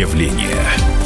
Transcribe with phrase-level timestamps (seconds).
[0.00, 0.99] явление.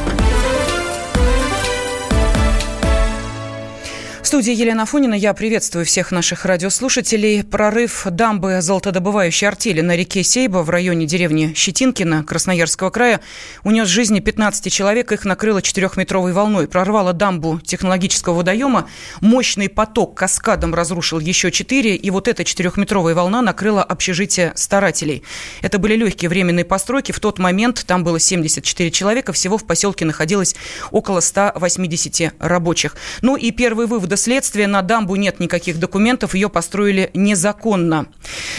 [4.35, 5.15] Студии Елена Фонина.
[5.15, 7.45] Я приветствую всех наших радиослушателей.
[7.45, 13.21] Прорыв дамбы золотодобывающей артели на реке Сейба в районе деревни Щетинкина Красноярского края
[13.63, 15.13] унес жизни 15 человек.
[15.13, 16.67] Их накрыло четырехметровой волной.
[16.67, 18.89] Прорвало дамбу технологического водоема.
[19.21, 21.95] Мощный поток каскадом разрушил еще четыре.
[21.95, 25.23] И вот эта четырехметровая волна накрыла общежитие старателей.
[25.63, 27.13] Это были легкие временные постройки.
[27.13, 29.33] В тот момент там было 74 человека.
[29.33, 30.57] Всего в поселке находилось
[30.91, 32.97] около 180 рабочих.
[33.23, 38.07] Ну и первые выводы следствия на дамбу нет никаких документов, ее построили незаконно.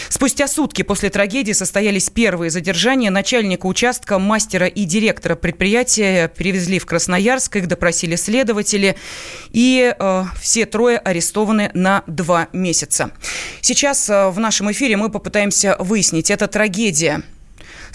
[0.08, 3.10] Спустя сутки после трагедии состоялись первые задержания.
[3.10, 8.96] Начальника участка, мастера и директора предприятия перевезли в Красноярск, их допросили следователи,
[9.50, 13.10] и э, все трое арестованы на два месяца.
[13.60, 17.22] Сейчас э, в нашем эфире мы попытаемся выяснить, это трагедия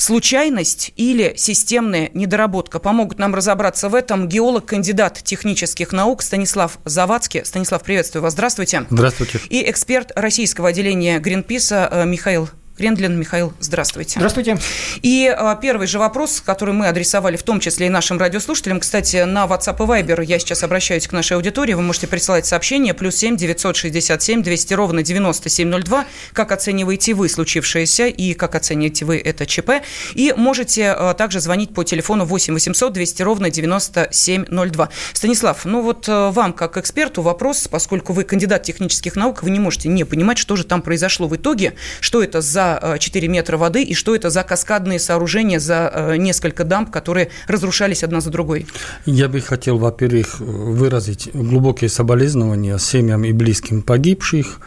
[0.02, 2.80] случайность или системная недоработка.
[2.80, 7.46] Помогут нам разобраться в этом геолог, кандидат технических наук Станислав Завадский.
[7.46, 8.34] Станислав, приветствую вас.
[8.34, 8.86] Здравствуйте.
[8.90, 9.40] Здравствуйте.
[9.50, 12.50] И эксперт российского отделения Гринписа э, Михаил
[12.82, 13.20] Крендлин.
[13.20, 14.16] Михаил, здравствуйте.
[14.16, 14.58] Здравствуйте.
[15.04, 18.80] И а, первый же вопрос, который мы адресовали в том числе и нашим радиослушателям.
[18.80, 21.76] Кстати, на WhatsApp и Viber я сейчас обращаюсь к нашей аудитории.
[21.76, 22.96] Вы можете присылать сообщение.
[22.96, 26.06] Плюс семь девятьсот шестьдесят семь двести ровно девяносто семь ноль два.
[26.34, 29.84] Как оцениваете вы случившееся и как оцениваете вы это ЧП.
[30.16, 34.90] И можете а, также звонить по телефону 8 800 200 ровно 9702.
[35.14, 39.60] Станислав, ну вот а, вам как эксперту вопрос, поскольку вы кандидат технических наук, вы не
[39.60, 43.58] можете не понимать, что же там произошло в итоге, что это за 4 э, метра
[43.58, 48.30] воды, и что это за каскадные сооружения, за э, несколько дамб, которые разрушались одна за
[48.30, 48.68] другой?
[49.06, 54.60] Я бы хотел, во-первых, выразить глубокие соболезнования семьям и близким погибших,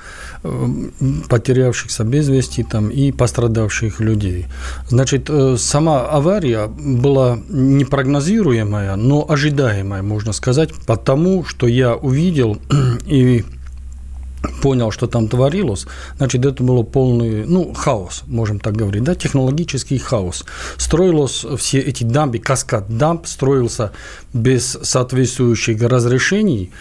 [0.42, 0.66] э,
[1.28, 4.46] потерявшихся без вести там, и пострадавших людей.
[4.88, 12.58] Значит, сама авария была непрогнозируемая, но ожидаемая, можно сказать, потому что я увидел
[13.06, 13.44] и
[14.62, 19.98] понял, что там творилось, значит, это было полный, ну, хаос, можем так говорить, да, технологический
[19.98, 20.44] хаос.
[20.76, 23.92] Строилось все эти дамбы, каскад дамб строился
[24.32, 26.72] без соответствующих разрешений,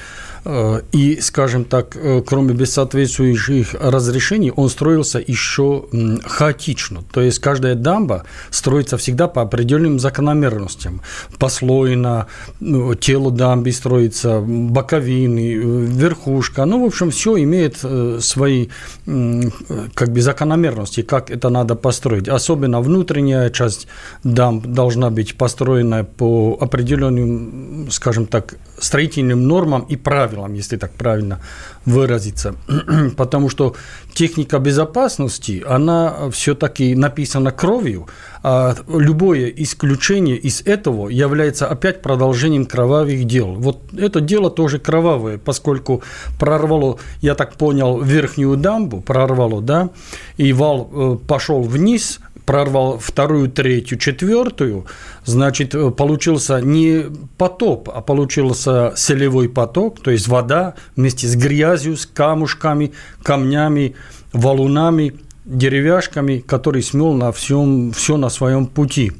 [0.45, 5.85] и, скажем так, э, кроме бессоответствующих разрешений, он строился еще
[6.25, 7.01] хаотично.
[7.13, 11.01] То есть каждая дамба строится всегда по определенным закономерностям.
[11.39, 12.27] Послойно,
[12.59, 16.65] ну, тело дамбы строится, боковины, э, верхушка.
[16.65, 17.77] Ну, в общем, все имеет
[18.19, 18.67] свои
[19.05, 22.27] как бы закономерности, как это надо построить.
[22.27, 23.87] Особенно внутренняя часть
[24.23, 31.39] дамб должна быть построена по определенным, скажем так, строительным нормам и правилам, если так правильно
[31.85, 32.55] выразиться.
[33.17, 33.75] Потому что
[34.13, 38.07] техника безопасности, она все-таки написана кровью,
[38.43, 43.53] а любое исключение из этого является опять продолжением кровавых дел.
[43.53, 46.03] Вот это дело тоже кровавое, поскольку
[46.39, 49.89] прорвало, я так понял, верхнюю дамбу, прорвало, да,
[50.37, 54.85] и вал э, пошел вниз, прорвал вторую, третью, четвертую,
[55.25, 57.05] значит, э, получился не
[57.37, 63.95] потоп, а получился селевой поток, то есть вода вместе с грязью, с камушками, камнями,
[64.31, 65.13] валунами,
[65.45, 69.11] деревяшками, который смел на всем, все на своем пути.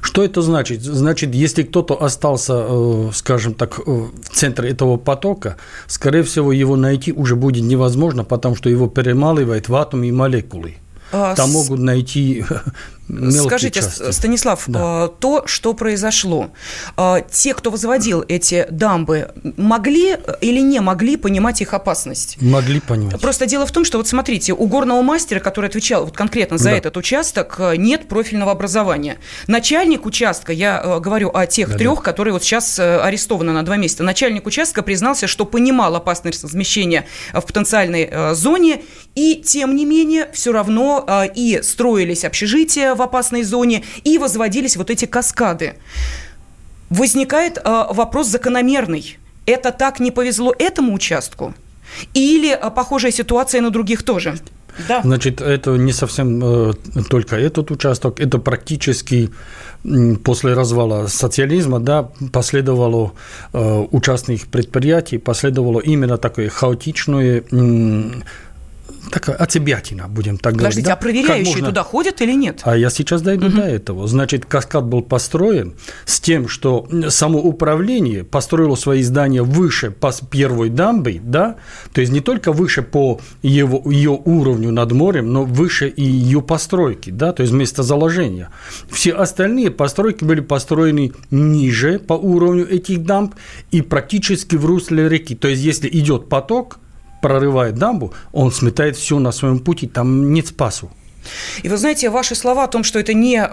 [0.00, 0.82] Что это значит?
[0.82, 5.56] Значит, если кто-то остался, э, скажем так, э, в центре этого потока,
[5.86, 10.76] скорее всего, его найти уже будет невозможно, потому что его перемалывает в атомы и молекулы.
[11.16, 12.44] А, Там могут найти
[13.08, 14.10] Скажите, части.
[14.12, 14.80] Станислав, да.
[14.82, 16.50] А, то, что произошло,
[16.96, 22.40] а, те, кто возводил эти дамбы, могли или не могли понимать их опасность?
[22.40, 23.20] Могли понимать.
[23.20, 26.70] Просто дело в том, что вот смотрите, у горного мастера, который отвечал вот конкретно за
[26.70, 26.76] да.
[26.76, 29.18] этот участок, нет профильного образования.
[29.46, 32.02] Начальник участка, я говорю о тех да, трех, да.
[32.02, 37.06] которые вот сейчас э, арестованы на два месяца, начальник участка признался, что понимал опасность размещения
[37.32, 38.82] в потенциальной э, зоне,
[39.14, 44.76] и тем не менее все равно э, и строились общежития, в опасной зоне, и возводились
[44.76, 45.74] вот эти каскады.
[46.90, 49.18] Возникает э, вопрос закономерный.
[49.46, 51.54] Это так не повезло этому участку?
[52.14, 54.36] Или э, похожая ситуация на других тоже?
[54.88, 55.02] Да.
[55.02, 56.72] Значит, это не совсем э,
[57.08, 59.30] только этот участок, это практически
[60.24, 63.12] после развала социализма, да, последовало
[63.52, 67.44] э, у частных предприятий, последовало именно такое хаотичное
[69.10, 70.98] такая отебятина, будем так Подождите, говорить.
[70.98, 71.68] а проверяющие можно...
[71.68, 72.60] туда ходят или нет?
[72.64, 73.56] А я сейчас дойду угу.
[73.56, 74.06] до этого.
[74.06, 75.74] Значит, каскад был построен
[76.04, 81.56] с тем, что само управление построило свои здания выше по первой дамбы, да,
[81.92, 86.42] то есть не только выше по его, ее уровню над морем, но выше и ее
[86.42, 88.50] постройки, да, то есть место заложения.
[88.90, 93.34] Все остальные постройки были построены ниже по уровню этих дамб
[93.70, 95.34] и практически в русле реки.
[95.34, 96.78] То есть, если идет поток,
[97.24, 100.90] прорывает дамбу, он сметает все на своем пути, там нет спасу.
[101.62, 103.48] И вы знаете, ваши слова о том, что это не э,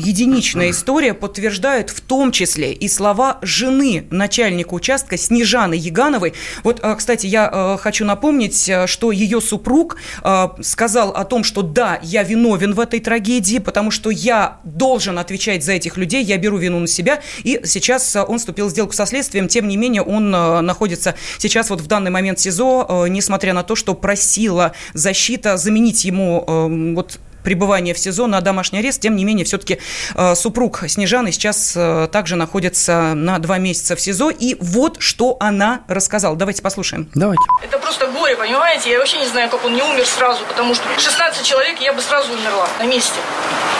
[0.00, 6.34] единичная история, подтверждают в том числе и слова жены начальника участка Снежаны Ягановой.
[6.62, 11.44] Вот, э, кстати, я э, хочу напомнить, э, что ее супруг э, сказал о том,
[11.44, 16.22] что да, я виновен в этой трагедии, потому что я должен отвечать за этих людей,
[16.24, 19.68] я беру вину на себя, и сейчас э, он вступил в сделку со следствием, тем
[19.68, 23.62] не менее он э, находится сейчас вот в данный момент в СИЗО, э, несмотря на
[23.62, 27.13] то, что просила защита заменить ему э, вот
[27.44, 29.00] пребывания в СИЗО на домашний арест.
[29.00, 29.78] Тем не менее, все-таки
[30.14, 34.30] э, супруг Снежаны сейчас э, также находится на два месяца в СИЗО.
[34.30, 36.36] И вот что она рассказала.
[36.36, 37.08] Давайте послушаем.
[37.14, 37.42] Давайте.
[37.62, 38.90] Это просто горе, понимаете?
[38.90, 42.00] Я вообще не знаю, как он не умер сразу, потому что 16 человек, я бы
[42.00, 43.20] сразу умерла на месте.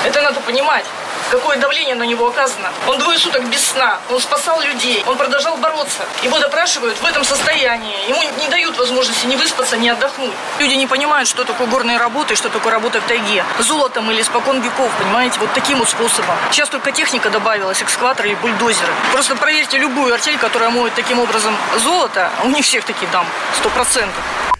[0.06, 0.84] Это надо понимать
[1.30, 2.70] какое давление на него оказано.
[2.86, 6.04] Он двое суток без сна, он спасал людей, он продолжал бороться.
[6.22, 8.08] Его допрашивают в этом состоянии.
[8.08, 10.32] Ему не дают возможности ни выспаться, ни отдохнуть.
[10.58, 13.44] Люди не понимают, что такое горные работы, что такое работа в тайге.
[13.58, 16.36] Золотом или спокон веков, понимаете, вот таким вот способом.
[16.50, 18.92] Сейчас только техника добавилась, экскаваторы и бульдозеры.
[19.12, 23.26] Просто проверьте любую артель, которая моет таким образом золото, у них всех такие дам,
[23.58, 24.53] сто процентов.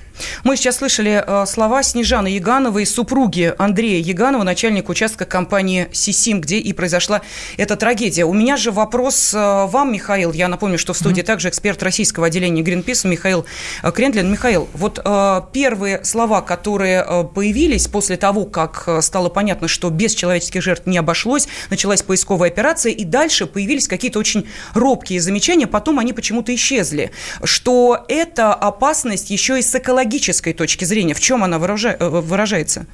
[0.44, 6.58] Мы сейчас слышали э, слова Снежаны Ягановой, супруги Андрея Яганова, начальника участка компании «Сисим», где
[6.58, 7.22] и произошла
[7.56, 8.24] эта трагедия.
[8.24, 10.32] У меня же вопрос э, вам, Михаил.
[10.32, 11.26] Я напомню, что в студии mm-hmm.
[11.26, 13.44] также эксперт российского отделения Гринписа Михаил
[13.82, 14.30] э, Крендлин.
[14.30, 15.04] Михаил, вот
[15.52, 21.48] первые слова, которые появились после того, как стало понятно, что без человеческих жертв не обошлось,
[21.70, 27.10] началась поисковая операция, и дальше появились какие-то очень робкие замечания, потом они почему-то исчезли,
[27.42, 32.86] что эта опасность еще и с экологической практической точки зрения, в чем она э, выражается?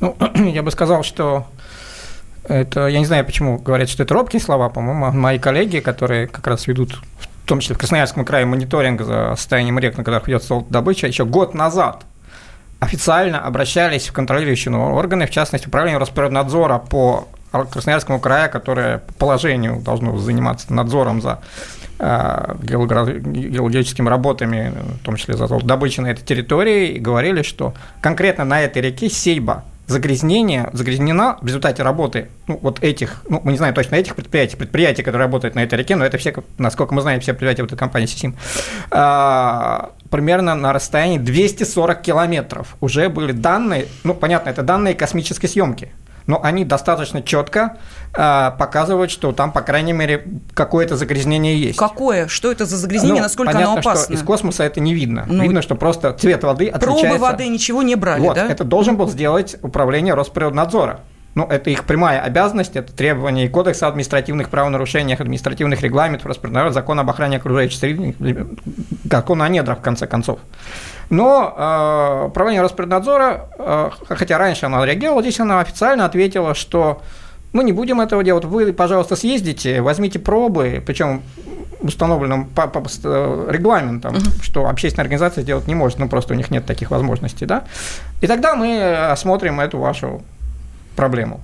[0.00, 1.46] Ну, я бы сказал, что
[2.44, 6.46] это, я не знаю, почему говорят, что это робкие слова, по-моему, мои коллеги, которые как
[6.46, 6.98] раз ведут
[7.44, 11.24] в том числе в Красноярском крае мониторинг за состоянием рек, на которых ведется добыча, еще
[11.24, 12.04] год назад
[12.78, 19.80] официально обращались в контролирующие органы, в частности, Управление Росприроднадзора по Красноярскому краю, которое по положению
[19.80, 21.40] должно заниматься надзором за
[22.00, 28.62] геологическими работами, в том числе за добычей на этой территории, и говорили, что конкретно на
[28.62, 33.74] этой реке Сейба загрязнение, загрязнена в результате работы ну, вот этих, ну, мы не знаем
[33.74, 37.20] точно этих предприятий, предприятий, которые работают на этой реке, но это все, насколько мы знаем,
[37.20, 38.36] все предприятия вот этой компании Сисим,
[38.90, 45.90] а, примерно на расстоянии 240 километров уже были данные, ну, понятно, это данные космической съемки,
[46.26, 47.76] но они достаточно четко
[48.14, 51.78] э, показывают, что там, по крайней мере, какое-то загрязнение есть.
[51.78, 52.28] Какое?
[52.28, 53.16] Что это за загрязнение?
[53.16, 54.04] Ну, Насколько понятно, оно опасно?
[54.04, 55.24] Что из космоса это не видно.
[55.26, 57.06] Ну, видно, что просто цвет воды отличается.
[57.06, 58.48] Пробы воды ничего не брали, вот, да?
[58.48, 61.00] Это должен был сделать управление Росприроднадзора.
[61.34, 66.98] Ну, это их прямая обязанность, это требование Кодекса о административных правонарушениях, административных регламентов, Росприроднадзора, закон
[66.98, 68.16] об охране окружающей среды,
[69.04, 70.40] закон о недрах, в конце концов.
[71.08, 77.00] Но э, управление Роспреднадзора, э, хотя раньше она реагировала, здесь она официально ответила, что
[77.52, 78.44] мы не будем этого делать.
[78.44, 81.22] Вы, пожалуйста, съездите, возьмите пробы, причем
[81.80, 84.42] установленным по, по, э, регламентом, uh-huh.
[84.42, 87.64] что общественная организация сделать не может, ну просто у них нет таких возможностей, да.
[88.20, 90.22] И тогда мы осмотрим эту вашу
[90.96, 91.40] проблему.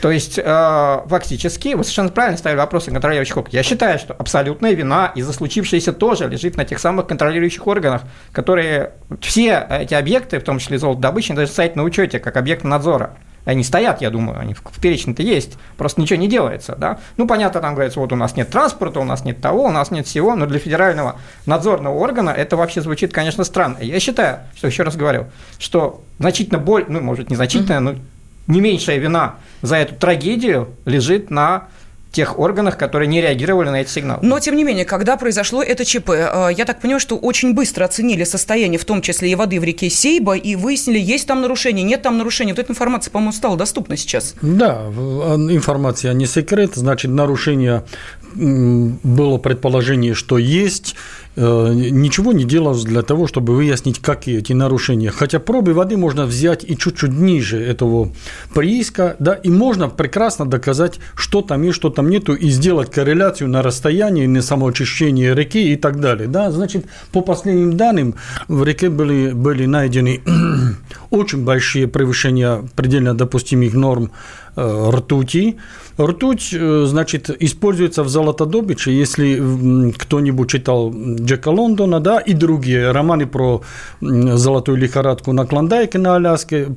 [0.00, 3.54] То есть, э, фактически, вы совершенно правильно ставили вопросы контролирующих органов.
[3.54, 8.92] Я считаю, что абсолютная вина из-за случившееся тоже лежит на тех самых контролирующих органах, которые
[9.20, 13.14] все эти объекты, в том числе золотодобычные, должны стоять на учете как объект надзора.
[13.44, 16.98] Они стоят, я думаю, они в перечне-то есть, просто ничего не делается, да.
[17.16, 19.90] Ну, понятно, там говорится, вот у нас нет транспорта, у нас нет того, у нас
[19.90, 23.78] нет всего, но для федерального надзорного органа это вообще звучит, конечно, странно.
[23.80, 27.80] Я считаю, что, еще раз говорю, что значительно боль, ну, может, незначительно, mm-hmm.
[27.80, 27.94] но
[28.48, 31.68] не меньшая вина за эту трагедию лежит на
[32.10, 34.20] тех органах, которые не реагировали на эти сигналы.
[34.22, 37.84] Но, тем не менее, когда произошло это ЧП, э, я так понимаю, что очень быстро
[37.84, 41.84] оценили состояние, в том числе и воды в реке Сейба, и выяснили, есть там нарушение,
[41.84, 42.52] нет там нарушения.
[42.52, 44.34] Вот эта информация, по-моему, стала доступна сейчас.
[44.40, 47.84] Да, информация не секрет, значит, нарушения
[48.34, 50.94] было предположение, что есть,
[51.38, 55.10] ничего не делалось для того, чтобы выяснить, какие эти нарушения.
[55.10, 58.12] Хотя пробы воды можно взять и чуть-чуть ниже этого
[58.54, 63.50] прииска, да, и можно прекрасно доказать, что там есть, что там нету, и сделать корреляцию
[63.50, 66.28] на расстоянии, на самоочищение реки и так далее.
[66.28, 66.50] Да.
[66.50, 68.14] Значит, по последним данным,
[68.48, 70.20] в реке были, были найдены
[71.10, 74.10] очень большие превышения предельно допустимых норм
[74.56, 75.56] э, ртути,
[76.00, 80.94] Ртуть, э, значит, используется в золотодобыче, если кто-нибудь читал
[81.28, 83.62] Джека Лондона, да, и другие романы про
[84.00, 86.68] золотую лихорадку на Клондайке на Аляске,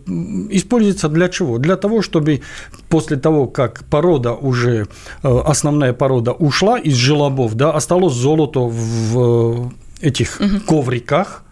[0.49, 1.57] используется для чего?
[1.57, 2.41] Для того, чтобы
[2.89, 4.87] после того, как порода уже,
[5.23, 10.59] э, основная порода ушла из желобов, да, осталось золото в этих угу.
[10.67, 11.43] ковриках,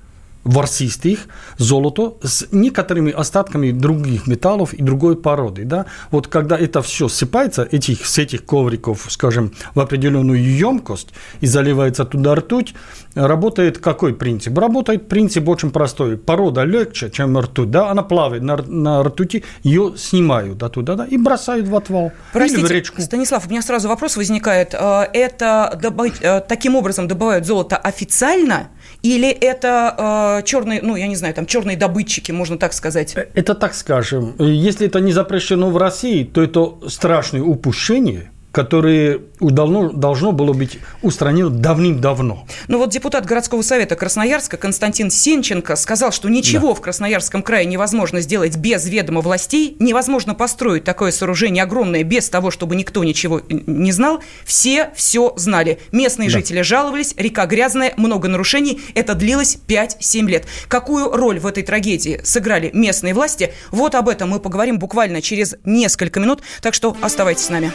[0.43, 1.27] ворсистых,
[1.57, 5.65] золото с некоторыми остатками других металлов и другой породы.
[5.65, 5.85] Да?
[6.11, 11.09] Вот когда это все сыпается, этих, с этих ковриков, скажем, в определенную емкость
[11.41, 12.73] и заливается туда ртуть,
[13.15, 14.57] работает какой принцип?
[14.57, 16.17] Работает принцип очень простой.
[16.17, 17.89] Порода легче, чем ртуть, да?
[17.89, 21.05] она плавает на, на ртути, ее снимают оттуда да?
[21.05, 23.01] и бросают в отвал Простите, или в речку.
[23.01, 24.73] Станислав, у меня сразу вопрос возникает.
[24.73, 28.69] Э, это добыть, э, таким образом добывают золото официально
[29.01, 33.15] или это э, черные, ну, я не знаю, там черные добытчики, можно так сказать?
[33.15, 34.35] Э, это так скажем.
[34.39, 40.79] Если это не запрещено в России, то это страшное упущение– которые должно, должно было быть
[41.01, 42.47] устранено давным-давно.
[42.67, 46.73] Ну вот депутат городского совета Красноярска Константин Сенченко сказал, что ничего да.
[46.75, 52.51] в Красноярском крае невозможно сделать без ведома властей, невозможно построить такое сооружение огромное без того,
[52.51, 54.21] чтобы никто ничего не знал.
[54.45, 55.79] Все все знали.
[55.91, 56.33] Местные да.
[56.33, 58.81] жители жаловались, река грязная, много нарушений.
[58.95, 60.45] Это длилось 5-7 лет.
[60.67, 63.53] Какую роль в этой трагедии сыграли местные власти?
[63.71, 67.71] Вот об этом мы поговорим буквально через несколько минут, так что оставайтесь с нами.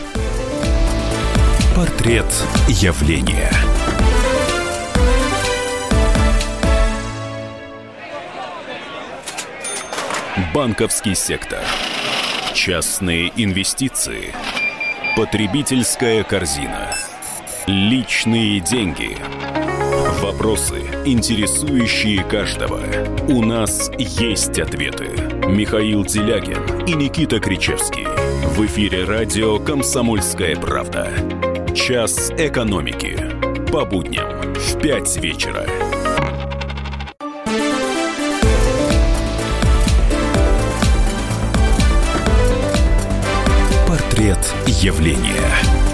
[1.74, 2.26] Портрет
[2.68, 3.50] явления.
[10.54, 11.58] Банковский сектор.
[12.54, 14.32] Частные инвестиции.
[15.16, 16.94] Потребительская корзина.
[17.66, 19.18] Личные деньги.
[20.20, 22.82] Вопросы, интересующие каждого.
[23.26, 25.08] У нас есть ответы.
[25.48, 28.06] Михаил Делягин и Никита Кричевский.
[28.54, 31.10] В эфире радио «Комсомольская правда».
[31.86, 33.14] Час экономики.
[33.70, 35.66] По будням в 5 вечера.
[43.86, 45.93] Портрет явления.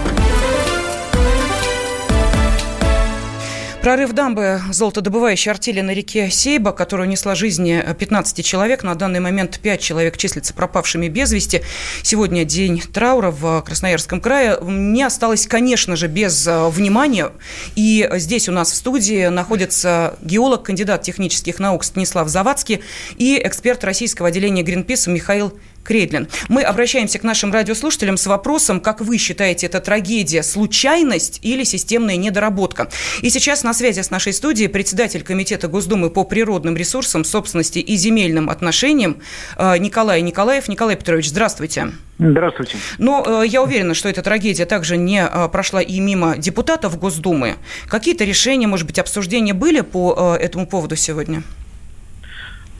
[3.91, 8.83] Прорыв дамбы золотодобывающей артели на реке Сейба, которая унесла жизни 15 человек.
[8.83, 11.61] На данный момент 5 человек числятся пропавшими без вести.
[12.01, 14.57] Сегодня день траура в Красноярском крае.
[14.61, 17.33] Не осталось, конечно же, без э, внимания.
[17.75, 22.81] И здесь у нас в студии находится геолог, кандидат технических наук Станислав Завадский
[23.17, 25.51] и эксперт российского отделения Гринписа Михаил
[25.83, 26.27] Кредлин.
[26.49, 32.17] Мы обращаемся к нашим радиослушателям с вопросом, как вы считаете, это трагедия, случайность или системная
[32.17, 32.89] недоработка?
[33.21, 37.95] И сейчас на связи с нашей студией председатель Комитета Госдумы по природным ресурсам, собственности и
[37.95, 39.17] земельным отношениям
[39.57, 40.67] э, Николай Николаев.
[40.67, 41.91] Николай Петрович, здравствуйте.
[42.19, 42.77] Здравствуйте.
[42.97, 47.55] Но э, я уверена, что эта трагедия также не э, прошла и мимо депутатов Госдумы.
[47.87, 51.43] Какие-то решения, может быть, обсуждения были по этому поводу сегодня?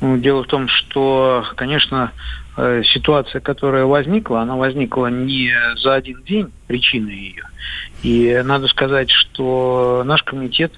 [0.01, 2.12] Ну, дело в том, что, конечно,
[2.63, 7.46] Э, ситуация, которая возникла, она возникла не за один день, причина ее.
[8.03, 10.72] И надо сказать, что наш комитет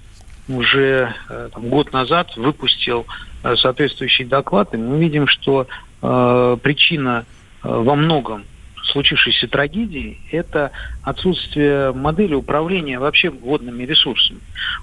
[0.47, 3.05] уже э, там, год назад выпустил
[3.43, 5.67] э, соответствующий доклад, и мы видим, что
[6.01, 7.25] э, причина
[7.63, 8.45] во многом
[8.93, 10.71] случившейся трагедии– это
[11.01, 14.39] отсутствие модели управления вообще водными ресурсами.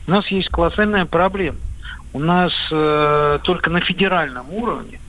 [0.06, 1.56] У нас есть колоссальная проблема.
[2.12, 5.00] У нас э, только на федеральном уровне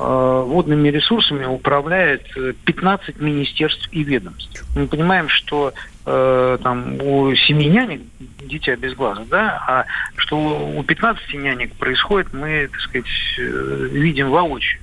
[0.00, 2.26] водными ресурсами управляет
[2.64, 4.64] 15 э, министерств и ведомств.
[4.74, 5.72] Мы понимаем, что
[6.06, 8.02] э, там у семи нянек
[8.40, 9.84] дитя без глаза, да, а
[10.16, 13.06] что у 15 нянек происходит, мы, так сказать,
[13.38, 14.80] э, видим воочию.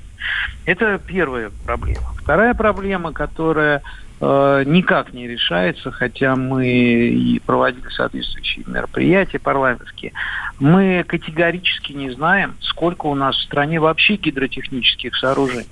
[0.66, 2.14] Это первая проблема.
[2.22, 10.14] Вторая проблема, которая Э, никак не решается, хотя мы и проводили соответствующие мероприятия парламентские.
[10.60, 15.68] Мы категорически не знаем, сколько у нас в стране вообще гидротехнических сооружений.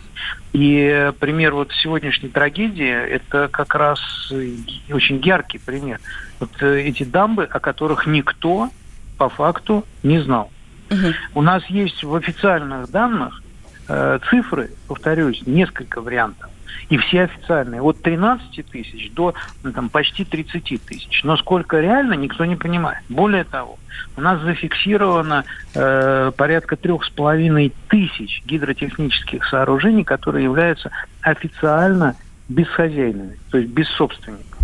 [0.53, 3.99] И пример вот сегодняшней трагедии– это как раз
[4.31, 5.99] очень яркий пример.
[6.39, 8.69] Вот э, эти дамбы, о которых никто
[9.17, 10.51] по факту не знал.
[10.91, 11.13] Угу.
[11.35, 13.41] У нас есть в официальных данных
[13.87, 16.49] э, цифры, повторюсь, несколько вариантов.
[16.89, 17.81] И все официальные.
[17.81, 21.23] От 13 тысяч до ну, там, почти 30 тысяч.
[21.23, 22.99] Но сколько реально, никто не понимает.
[23.09, 23.79] Более того,
[24.17, 32.15] у нас зафиксировано э, порядка трех с половиной тысяч гидротехнических сооружений, которые являются официально
[32.49, 34.57] бесхозяйными, то есть без собственника.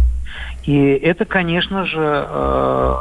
[0.64, 2.96] И это, конечно же, э,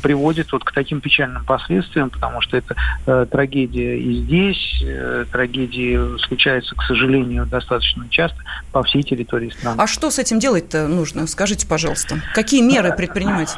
[0.00, 2.74] приводит вот к таким печальным последствиям, потому что это
[3.06, 8.38] э, трагедия и здесь, э, трагедии случаются, к сожалению, достаточно часто
[8.72, 9.76] по всей территории страны.
[9.80, 11.26] А что с этим делать-то нужно?
[11.26, 12.16] Скажите, пожалуйста.
[12.34, 13.56] Какие меры предпринимать?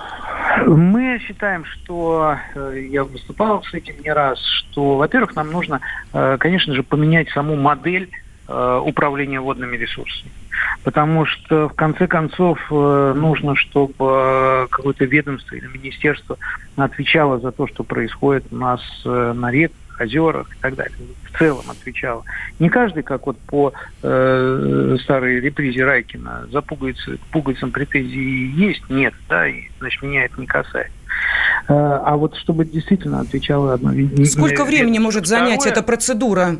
[0.66, 5.80] Мы считаем, что э, я выступал с этим не раз, что, во-первых, нам нужно,
[6.12, 8.10] э, конечно же, поменять саму модель
[8.84, 10.30] управления водными ресурсами.
[10.84, 16.36] Потому что, в конце концов, э, нужно, чтобы э, какое-то ведомство или министерство
[16.76, 20.96] отвечало за то, что происходит у нас э, на реках, озерах и так далее.
[21.30, 22.24] В целом отвечало.
[22.58, 29.14] Не каждый, как вот по э, старой репризе Райкина, за пуговицы, пуговицам претензии есть, нет,
[29.28, 30.92] да, и, значит, меня это не касается.
[31.68, 33.92] А вот чтобы действительно отвечало одно...
[34.24, 36.56] Сколько времени может занять Второе, эта процедура?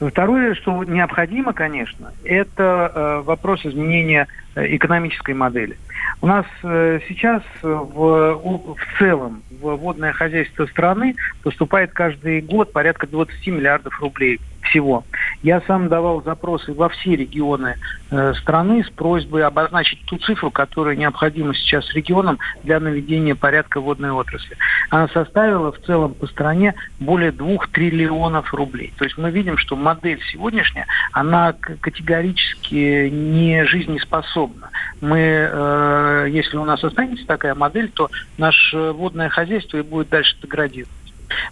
[0.00, 5.76] Второе, что необходимо, конечно, это э, вопрос изменения э, экономической модели.
[6.20, 13.08] У нас э, сейчас в, в целом в водное хозяйство страны поступает каждый год порядка
[13.08, 15.04] 20 миллиардов рублей всего.
[15.42, 17.76] Я сам давал запросы во все регионы
[18.10, 24.10] э, страны с просьбой обозначить ту цифру, которая необходима сейчас регионам для наведения порядка водной
[24.10, 24.56] отрасли.
[24.90, 28.92] Она составила в целом по стране более двух триллионов рублей.
[28.96, 34.70] То есть мы видим, что модель сегодняшняя, она категорически не жизнеспособна.
[35.00, 40.36] Мы, э, если у нас останется такая модель, то наше водное хозяйство и будет дальше
[40.42, 40.97] деградировать.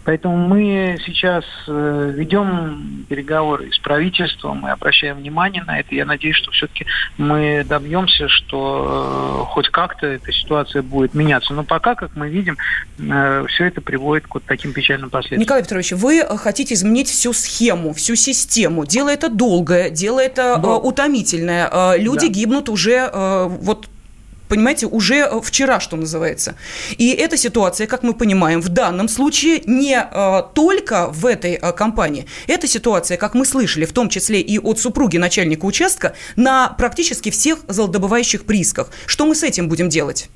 [0.04, 5.94] Поэтому мы сейчас э, ведем переговоры с правительством, мы обращаем внимание на это.
[5.94, 6.86] Я надеюсь, что все-таки
[7.18, 11.52] мы добьемся, что э, хоть как-то эта ситуация будет меняться.
[11.54, 12.56] Но пока, как мы видим,
[12.98, 15.40] э, все это приводит к вот таким печальным последствиям.
[15.40, 18.86] Николай Петрович, вы хотите изменить всю схему, всю систему.
[18.86, 20.76] Дело это долгое, дело это да.
[20.76, 21.96] утомительное.
[21.96, 22.32] Люди да.
[22.32, 23.88] гибнут уже вот
[24.48, 26.56] понимаете, уже э, вчера, что называется.
[26.98, 31.72] И эта ситуация, как мы понимаем, в данном случае не э, только в этой э,
[31.72, 32.26] компании.
[32.46, 37.30] Эта ситуация, как мы слышали, в том числе и от супруги начальника участка, на практически
[37.30, 38.90] всех золотодобывающих приисках.
[39.06, 40.28] Что мы с этим будем делать?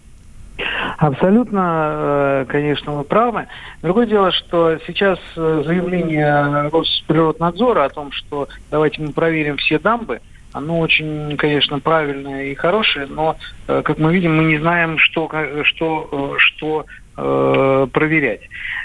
[0.99, 3.47] Абсолютно, конечно, вы правы.
[3.81, 10.21] Другое дело, что сейчас заявление Росприроднадзора о том, что давайте мы проверим все дамбы,
[10.53, 13.37] оно очень, конечно, правильное и хорошее, но,
[13.69, 15.31] э, как мы видим, мы не знаем, что,
[15.65, 18.41] что, э, что э, проверять.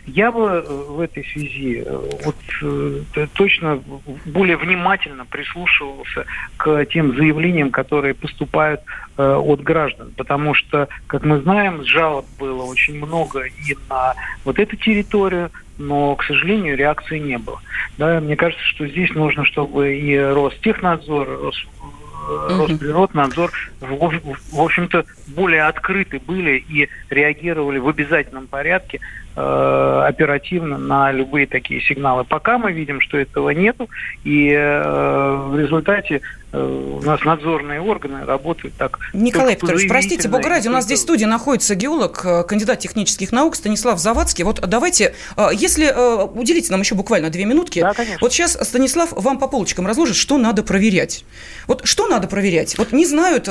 [0.06, 1.86] Я бы в этой связи
[2.24, 2.36] вот
[3.34, 3.82] точно
[4.26, 6.26] более внимательно прислушивался
[6.58, 8.82] к тем заявлениям, которые поступают
[9.18, 14.76] от граждан, потому что, как мы знаем, жалоб было очень много и на вот эту
[14.76, 17.60] территорию, но, к сожалению, реакции не было.
[17.98, 21.52] Да, мне кажется, что здесь нужно, чтобы и Ростехнадзор,
[22.28, 29.00] Рос, Росприроднадзор, в, общем-то, более открыты были и реагировали в обязательном порядке
[29.36, 32.24] оперативно на любые такие сигналы.
[32.24, 33.90] Пока мы видим, что этого нету,
[34.24, 36.22] и э, в результате
[36.56, 39.00] Э, у нас надзорные органы работают так.
[39.14, 43.32] Николай Петрович, простите, бога ради, у нас здесь в студии находится геолог, э, кандидат технических
[43.32, 44.46] наук Станислав Завадский.
[44.46, 45.86] Вот давайте, э, если
[46.34, 47.82] уделите нам еще буквально две минутки.
[47.82, 48.20] Да, конечно.
[48.22, 51.26] Вот сейчас Станислав вам по полочкам разложит, что надо проверять.
[51.68, 52.78] Вот что надо проверять?
[52.78, 53.50] Вот не знают,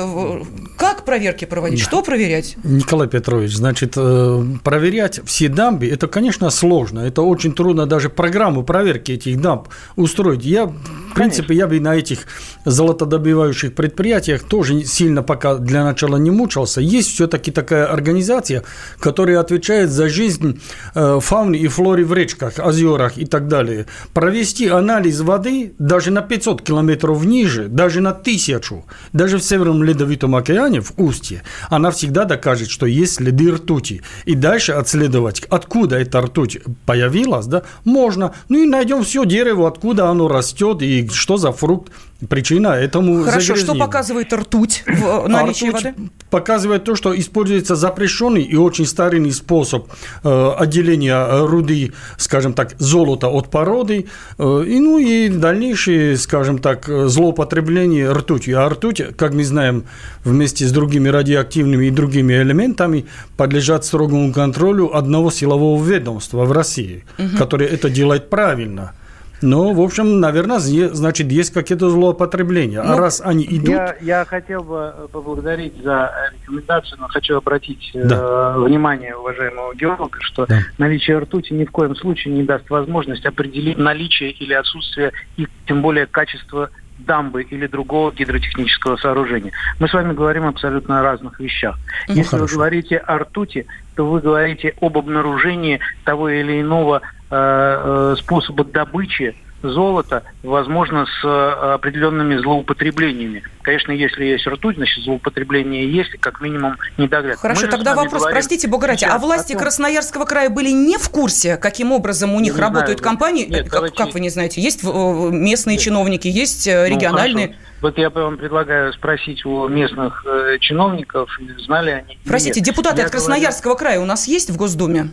[0.77, 1.85] как проверки проводить, да.
[1.85, 2.55] что проверять?
[2.63, 6.99] Николай Петрович, значит, проверять все дамбы, это, конечно, сложно.
[7.01, 10.45] Это очень трудно даже программу проверки этих дамб устроить.
[10.45, 12.27] Я, в принципе, я бы на этих
[12.65, 16.81] золотых золотодобывающих предприятиях тоже сильно пока для начала не мучился.
[16.81, 18.63] Есть все-таки такая организация,
[18.99, 20.61] которая отвечает за жизнь
[20.93, 23.85] э, фауны и флоры в речках, озерах и так далее.
[24.13, 30.35] Провести анализ воды даже на 500 километров ниже, даже на тысячу, даже в Северном Ледовитом
[30.35, 34.01] океане, в устье, она всегда докажет, что есть следы ртути.
[34.25, 38.33] И дальше отследовать, откуда эта ртуть появилась, да, можно.
[38.49, 41.91] Ну и найдем все дерево, откуда оно растет и что за фрукт
[42.27, 46.09] причина этому Хорошо, что показывает ртуть в наличии а ртуть воды?
[46.29, 49.87] показывает то, что используется запрещенный и очень старинный способ
[50.23, 54.07] э, отделения руды, скажем так, золота от породы,
[54.37, 58.61] э, и, ну и дальнейшее, скажем так, злоупотребление ртутью.
[58.61, 59.85] А ртуть, как мы знаем,
[60.23, 63.05] вместе с другими радиоактивными и другими элементами
[63.37, 67.37] подлежат строгому контролю одного силового ведомства в России, угу.
[67.37, 68.93] которое это делает правильно–
[69.45, 72.79] Ну, в общем, наверное, значит, есть какие-то злоупотребления.
[72.79, 73.69] А ну, а раз они идут...
[73.69, 78.55] Я, я хотел бы поблагодарить за рекомендацию, но хочу обратить да.
[78.55, 80.59] э, внимание уважаемого геолога, что да.
[80.79, 85.81] наличие ртути ни в коем случае не даст возможность определить наличие или отсутствие и тем
[85.81, 89.51] более качество дамбы или другого гидротехнического сооружения.
[89.79, 91.77] Мы с вами говорим абсолютно о разных вещах.
[92.07, 92.45] Ну, Если хорошо.
[92.45, 97.01] вы говорите о ртути, то вы говорите об обнаружении того или иного
[97.35, 103.43] э, э, способа добычи золота, возможно, с э, определенными злоупотреблениями.
[103.63, 107.37] Конечно, если есть ртуть, значит, злоупотребление есть, как минимум недогляд.
[107.37, 108.35] Хорошо, тогда вопрос, говорим...
[108.35, 109.61] простите, бога ради, а власти том...
[109.61, 113.45] Красноярского края были не в курсе, каким образом у них не работают знаю, компании?
[113.45, 113.97] Нет, как, давайте...
[113.97, 114.61] как вы не знаете?
[114.61, 115.83] Есть местные Нет.
[115.83, 117.47] чиновники, есть ну, региональные?
[117.47, 121.29] Ну, вот я вам предлагаю спросить у местных э, чиновников,
[121.65, 122.17] знали они.
[122.25, 122.67] Простите, нет.
[122.67, 123.79] депутаты я от Красноярского говорю...
[123.79, 125.09] края у нас есть в Госдуме?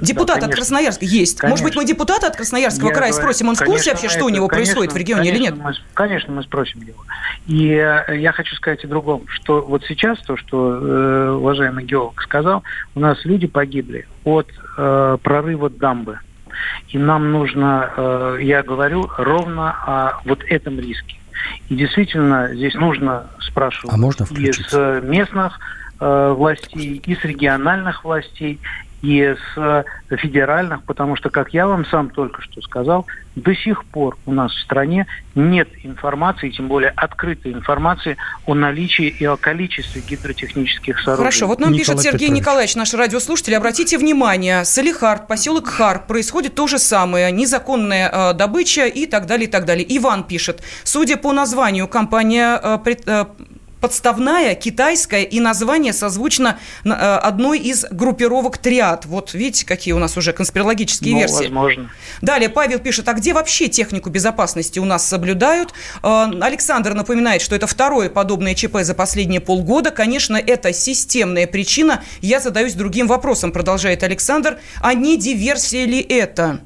[0.00, 1.38] Депутат да, от Красноярска есть.
[1.38, 1.50] Конечно.
[1.52, 4.18] Может быть, мы депутата от Красноярского Я края говорю, спросим, он в курсе вообще, что
[4.18, 5.56] это, у него конечно, происходит в регионе или нет?
[5.56, 7.04] Мы, конечно, мы спросим его.
[7.46, 12.20] И э, я хочу сказать о другом, что вот сейчас то, что э, уважаемый геолог
[12.22, 12.62] сказал,
[12.94, 16.18] у нас люди погибли от э, прорыва дамбы.
[16.88, 21.16] И нам нужно, э, я говорю, ровно о вот этом риске.
[21.68, 25.58] И действительно, здесь нужно спрашивать а можно и с местных
[26.00, 28.60] э, властей, и с региональных властей,
[29.04, 29.84] и с э,
[30.16, 34.52] федеральных, потому что, как я вам сам только что сказал, до сих пор у нас
[34.52, 41.18] в стране нет информации, тем более открытой информации о наличии и о количестве гидротехнических сооружений.
[41.18, 42.40] Хорошо, вот нам Николай пишет Сергей Петрович.
[42.40, 48.86] Николаевич, наш радиослушатель, обратите внимание, Салихард, поселок Хар, происходит то же самое, незаконная э, добыча
[48.86, 49.86] и так далее, и так далее.
[49.98, 53.26] Иван пишет, судя по названию, компания э, пред, э,
[53.84, 59.04] подставная, китайская, и название созвучно э, одной из группировок триад.
[59.04, 61.42] Вот видите, какие у нас уже конспирологические ну, версии.
[61.42, 61.90] возможно.
[62.22, 65.74] Далее Павел пишет, а где вообще технику безопасности у нас соблюдают?
[66.02, 69.90] Э, Александр напоминает, что это второе подобное ЧП за последние полгода.
[69.90, 72.02] Конечно, это системная причина.
[72.22, 74.60] Я задаюсь другим вопросом, продолжает Александр.
[74.80, 76.60] А не диверсия ли это?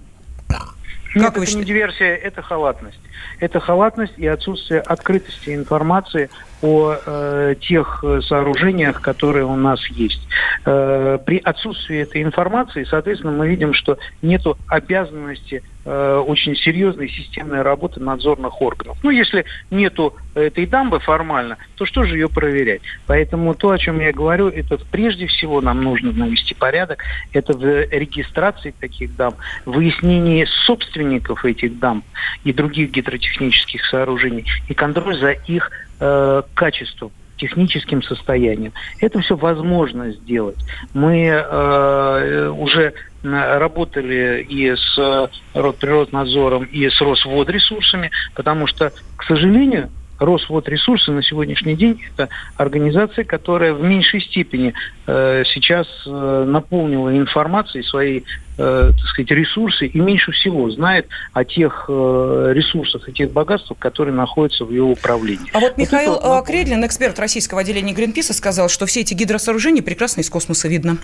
[1.17, 1.59] Нет, как это вы...
[1.59, 3.01] не диверсия, это халатность.
[3.41, 6.31] Это халатность и отсутствие открытости информации
[6.63, 10.21] о э, тех сооружениях, которые у нас есть.
[10.65, 17.63] Э, при отсутствии этой информации, соответственно, мы видим, что нет обязанности э, очень серьезной системной
[17.63, 18.99] работы надзорных органов.
[19.03, 22.83] Ну, если нету этой дамбы формально, то что же ее проверять?
[23.07, 27.65] Поэтому то, о чем я говорю, это прежде всего нам нужно навести порядок, это в
[27.91, 32.03] регистрации таких дам, выяснении собственников этих дам
[32.45, 38.73] и других гидротехнических сооружений и контроль за их э, качеством техническим состоянием.
[39.01, 40.59] Это все возможно сделать.
[40.93, 51.11] Мы э, уже работали и с Росприроднадзором, и с Росводресурсами, потому что, к сожалению, Росводресурсы
[51.11, 54.75] на сегодняшний день это организация, которая в меньшей степени
[55.07, 58.23] э, сейчас э, наполнила информацией свои,
[58.59, 63.79] э, так сказать, ресурсы и меньше всего знает о тех э, ресурсах и тех богатствах,
[63.79, 65.51] которые находятся в его управлении.
[65.53, 66.43] А вот Михаил вот это...
[66.47, 70.99] Кредлин, эксперт российского отделения Гринписа, сказал, что все эти гидросооружения прекрасно из космоса видно.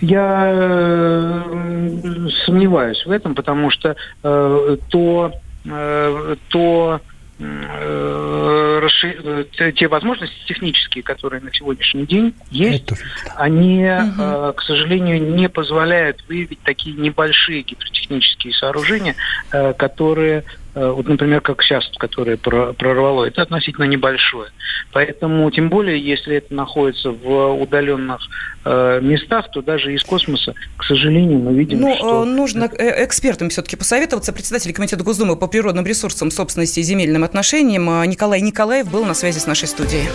[0.00, 5.32] Я э, сомневаюсь в этом, потому что э, то,
[5.64, 7.00] э, то
[7.38, 12.90] Э, э, те возможности технические, которые на сегодняшний день есть,
[13.34, 14.54] они, угу.
[14.54, 19.16] к сожалению, не позволяют выявить такие небольшие гидротехнические сооружения,
[19.50, 20.44] которые
[20.76, 24.50] вот, например, как сейчас, которое прорвало, это относительно небольшое.
[24.92, 28.20] Поэтому, тем более, если это находится в удаленных
[28.64, 32.24] э, местах, то даже из космоса, к сожалению, мы видим, ну, что...
[32.26, 34.34] нужно э, экспертам все-таки посоветоваться.
[34.34, 39.38] Председатель Комитета Госдумы по природным ресурсам, собственности и земельным отношениям Николай Николаев был на связи
[39.38, 40.08] с нашей студией.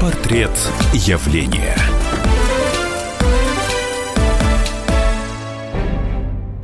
[0.00, 0.50] Портрет
[0.92, 1.74] явления.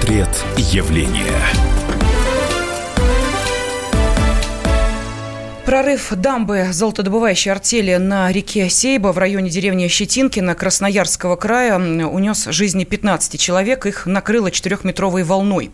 [0.00, 1.79] Портрет явления.
[5.70, 12.82] Прорыв дамбы золотодобывающей артели на реке Сейба в районе деревни Щетинкина Красноярского края унес жизни
[12.82, 13.86] 15 человек.
[13.86, 15.70] Их накрыло четырехметровой волной.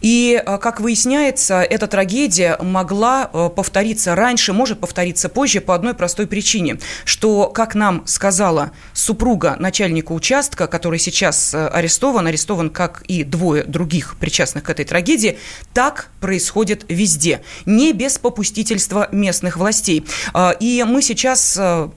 [0.00, 5.94] И, э, как выясняется, эта трагедия могла э, повториться раньше, может повториться позже по одной
[5.94, 13.02] простой причине, что, как нам сказала супруга начальника участка, который сейчас э, арестован, арестован как
[13.02, 15.38] и двое других причастных к этой трагедии,
[15.72, 17.40] так происходит везде.
[17.66, 20.04] Не без попустительства местных властей.
[20.32, 21.90] А, и мы сейчас а,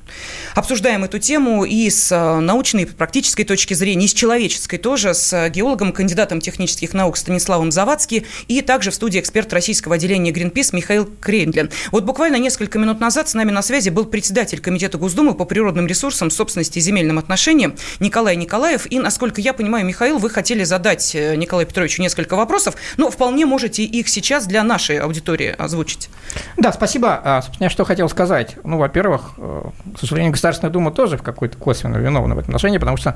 [0.56, 5.13] обсуждаем эту тему и с а, научной и практической точки зрения, и с человеческой тоже,
[5.13, 10.70] с геологом, кандидатом технических наук Станиславом Завадски, и также в студии эксперт российского отделения Greenpeace
[10.74, 11.70] Михаил Крендлин.
[11.91, 15.88] Вот буквально несколько минут назад с нами на связи был председатель Комитета Госдумы по природным
[15.88, 18.88] ресурсам, собственности и земельным отношениям Николай Николаев.
[18.89, 23.46] И, насколько я понимаю, Михаил, вы хотели задать э, Николаю Петровичу несколько вопросов, но вполне
[23.46, 26.10] можете их сейчас для нашей аудитории озвучить.
[26.58, 27.21] Да, спасибо.
[27.24, 28.58] А, собственно, я что хотел сказать.
[28.64, 29.64] Ну, во-первых, э,
[29.96, 33.16] к сожалению, Государственная Дума тоже в какой-то косвенно виновна в этом отношении, потому что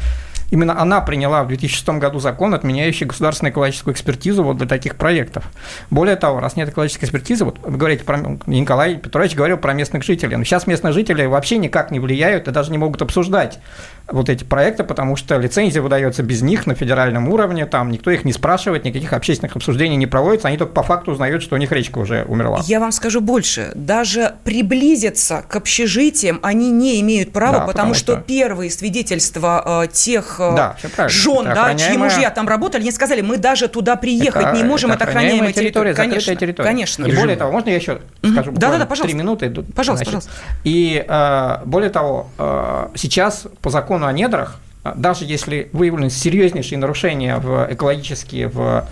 [0.51, 5.45] именно она приняла в 2006 году закон, отменяющий государственную экологическую экспертизу вот для таких проектов.
[5.89, 10.03] Более того, раз нет экологической экспертизы, вот вы говорите про Николай Петрович говорил про местных
[10.03, 13.59] жителей, но сейчас местные жители вообще никак не влияют и даже не могут обсуждать
[14.07, 18.23] вот эти проекты, потому что лицензия выдается без них на федеральном уровне, там никто их
[18.23, 21.71] не спрашивает, никаких общественных обсуждений не проводится, они только по факту узнают, что у них
[21.71, 22.61] речка уже умерла.
[22.65, 27.93] Я вам скажу больше, даже приблизиться к общежитиям они не имеют права, да, потому, потому
[27.93, 30.75] что, что первые свидетельства э, тех э, да,
[31.07, 31.77] жен, да, охраняемая...
[31.77, 35.11] чьи мужья там работали, они сказали, мы даже туда приехать это, не можем, это, это
[35.11, 35.93] охраняемая территория.
[35.93, 36.67] территория конечно, территория.
[36.67, 37.05] конечно.
[37.05, 39.03] И более того, можно я еще скажу да, да, да, пожалуйста.
[39.03, 39.49] три минуты?
[39.49, 40.31] Пожалуйста, Значит, пожалуйста.
[40.65, 44.59] И э, более того, э, сейчас по закону о недрах
[44.93, 48.83] даже если выявлены серьезнейшие нарушения в экологические, в Э,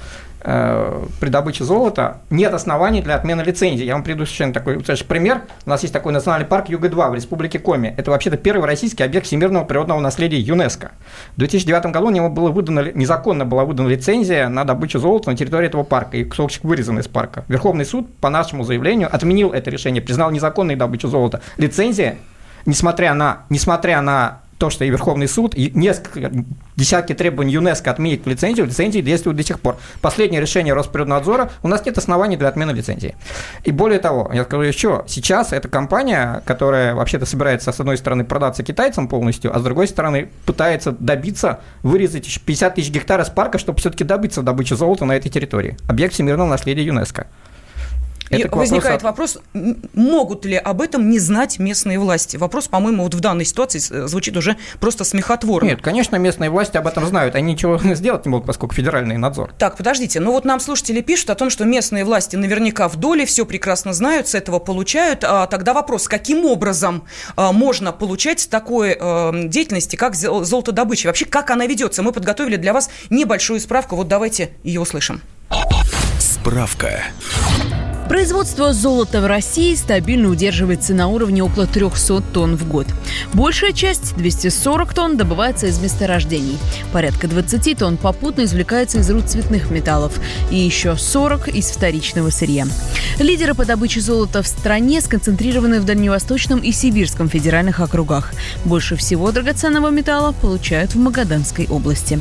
[0.43, 3.85] при добыче золота нет оснований для отмены лицензии.
[3.85, 5.43] Я вам приведу совершенно такой пример.
[5.65, 7.93] У нас есть такой национальный парк Юга-2 в Республике Коми.
[7.97, 10.91] Это вообще-то первый российский объект всемирного природного наследия ЮНЕСКо.
[11.35, 15.37] В 2009 году у него было выдано, незаконно была выдана лицензия на добычу золота на
[15.37, 17.45] территории этого парка, и кусочек вырезан из парка.
[17.47, 21.41] Верховный суд по нашему заявлению отменил это решение, признал незаконной добычу золота.
[21.57, 22.17] Лицензия
[22.65, 26.31] несмотря на, несмотря на то, что и Верховный суд, и несколько,
[26.77, 29.75] десятки требований ЮНЕСКО отменить лицензию, лицензии действуют до сих пор.
[29.99, 33.17] Последнее решение Росприроднадзора, у нас нет оснований для отмены лицензии.
[33.65, 38.23] И более того, я скажу еще, сейчас эта компания, которая вообще-то собирается, с одной стороны,
[38.23, 43.57] продаться китайцам полностью, а с другой стороны, пытается добиться, вырезать 50 тысяч гектаров с парка,
[43.57, 45.75] чтобы все-таки добиться добычи золота на этой территории.
[45.89, 47.27] Объект всемирного наследия ЮНЕСКо.
[48.29, 49.39] И возникает вопрос,
[49.93, 52.37] могут ли об этом не знать местные власти?
[52.37, 55.67] Вопрос, по-моему, вот в данной ситуации звучит уже просто смехотворно.
[55.67, 57.35] Нет, конечно, местные власти об этом знают.
[57.35, 59.53] Они ничего сделать не могут, поскольку федеральный надзор.
[59.57, 60.19] Так, подождите.
[60.19, 63.93] Ну вот нам слушатели пишут о том, что местные власти наверняка в доле, все прекрасно
[63.93, 65.23] знают, с этого получают.
[65.23, 67.03] А тогда вопрос, каким образом
[67.35, 71.07] а, можно получать такой а, деятельности, как золотодобыча?
[71.07, 72.01] Вообще, как она ведется?
[72.01, 73.95] Мы подготовили для вас небольшую справку.
[73.95, 75.21] Вот давайте ее услышим.
[76.19, 77.03] Справка.
[78.09, 82.85] Производство золота в России стабильно удерживается на уровне около 300 тонн в год.
[83.33, 86.57] Большая часть, 240 тонн, добывается из месторождений.
[86.91, 90.19] Порядка 20 тонн попутно извлекается из руд цветных металлов
[90.51, 92.67] и еще 40 из вторичного сырья.
[93.19, 98.33] Лидеры по добыче золота в стране сконцентрированы в Дальневосточном и Сибирском федеральных округах.
[98.65, 102.19] Больше всего драгоценного металла получают в Магаданской области.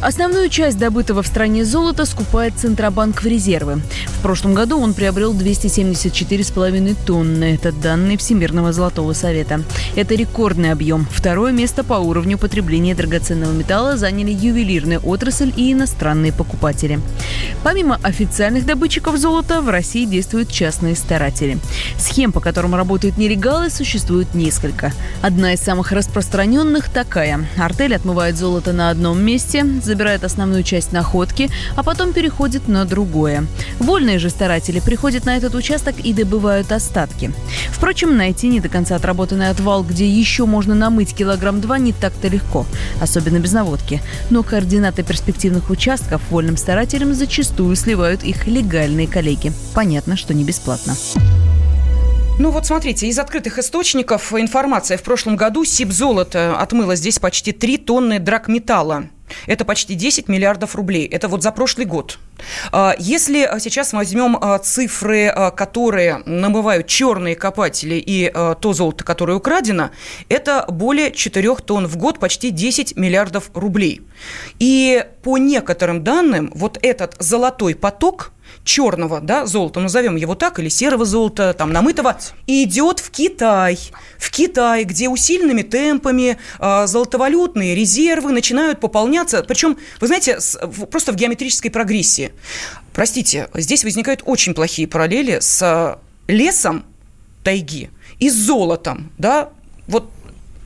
[0.00, 3.82] Основную часть добытого в стране золота скупает Центробанк в резервы.
[4.06, 7.54] В прошлом году он приобрел приобрел 274,5 тонны.
[7.54, 9.62] Это данные Всемирного Золотого Совета.
[9.96, 11.06] Это рекордный объем.
[11.10, 17.00] Второе место по уровню потребления драгоценного металла заняли ювелирная отрасль и иностранные покупатели.
[17.64, 21.58] Помимо официальных добытчиков золота, в России действуют частные старатели.
[21.98, 24.92] Схем, по которым работают нелегалы, существует несколько.
[25.22, 27.48] Одна из самых распространенных такая.
[27.56, 33.46] Артель отмывает золото на одном месте, забирает основную часть находки, а потом переходит на другое.
[33.78, 37.32] Вольные же старатели приходят на этот участок и добывают остатки.
[37.70, 42.28] Впрочем, найти не до конца отработанный отвал, где еще можно намыть килограмм два, не так-то
[42.28, 42.66] легко,
[43.00, 44.02] особенно без наводки.
[44.28, 49.52] Но координаты перспективных участков вольным старателям зачастую сливают их легальные коллеги.
[49.74, 50.94] Понятно, что не бесплатно.
[52.38, 54.98] Ну вот смотрите, из открытых источников информация.
[54.98, 59.04] В прошлом году Сибзолото отмыло здесь почти 3 тонны драгметалла.
[59.46, 61.06] Это почти 10 миллиардов рублей.
[61.06, 62.18] Это вот за прошлый год.
[62.72, 69.34] А, если сейчас возьмем а, цифры, а, которые намывают черные копатели и то золото, которое
[69.36, 69.90] украдено,
[70.28, 74.02] это более 4 тонн в год, почти 10 миллиардов рублей.
[74.58, 78.32] И по некоторым данным, вот этот золотой поток–
[78.64, 83.78] черного да, золота, назовем его так, или серого золота, там, намытого, идет в Китай.
[84.18, 90.86] В Китай, где усиленными темпами э, золотовалютные резервы начинают пополняться, причем, вы знаете, с, в,
[90.86, 92.23] просто в геометрической прогрессии.
[92.92, 96.84] Простите, здесь возникают очень плохие параллели с лесом
[97.42, 99.50] тайги и с золотом, да,
[99.86, 100.10] вот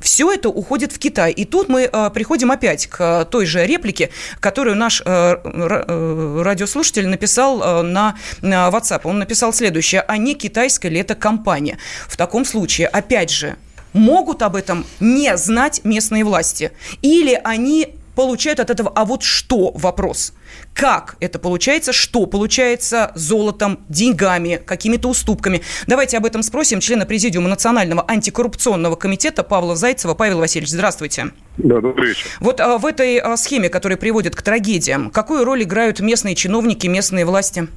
[0.00, 1.32] все это уходит в Китай.
[1.32, 7.08] И тут мы э, приходим опять к той же реплике, которую наш э, э, радиослушатель
[7.08, 9.00] написал э, на, на WhatsApp.
[9.04, 10.02] Он написал следующее.
[10.02, 11.78] А не китайская ли это компания?
[12.06, 13.56] В таком случае, опять же,
[13.92, 16.70] могут об этом не знать местные власти?
[17.02, 20.34] Или они получают от этого, а вот что вопрос?
[20.74, 21.92] Как это получается?
[21.92, 25.62] Что получается золотом, деньгами, какими-то уступками?
[25.86, 30.14] Давайте об этом спросим члена Президиума Национального антикоррупционного комитета Павла Зайцева.
[30.14, 31.26] Павел Васильевич, здравствуйте.
[31.58, 32.26] Да, добрый вечер.
[32.40, 36.88] Вот а, в этой а, схеме, которая приводит к трагедиям, какую роль играют местные чиновники,
[36.88, 37.68] местные власти?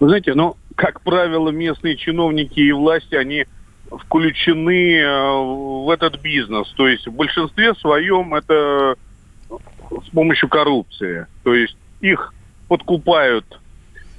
[0.00, 3.46] Вы знаете, ну, как правило, местные чиновники и власти, они
[4.04, 6.68] включены э, в этот бизнес.
[6.76, 8.96] То есть в большинстве своем это
[9.90, 11.26] с помощью коррупции.
[11.44, 12.34] То есть их
[12.68, 13.44] подкупают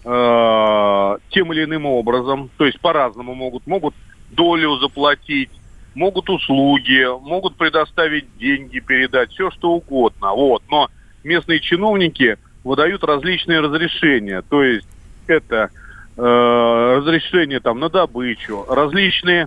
[0.04, 3.96] э, тем или иным образом, то есть по-разному могут, могут
[4.32, 5.52] долю заплатить,
[5.96, 10.34] могут услуги, могут предоставить деньги, передать, все что угодно.
[10.34, 10.64] Вот.
[10.70, 10.90] Но
[11.24, 14.88] местные чиновники выдают различные разрешения, то есть
[15.28, 15.70] это
[16.18, 19.46] э, разрешения там на добычу, различные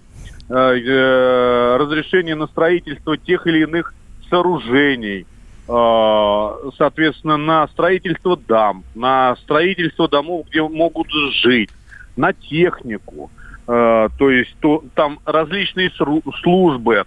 [0.48, 3.94] э, э, разрешения на строительство тех или иных
[4.30, 5.26] сооружений,
[6.76, 11.08] соответственно, на строительство дам, на строительство домов, где могут
[11.42, 11.70] жить,
[12.16, 13.30] на технику.
[13.66, 15.90] Э, то есть то, там различные
[16.42, 17.04] службы,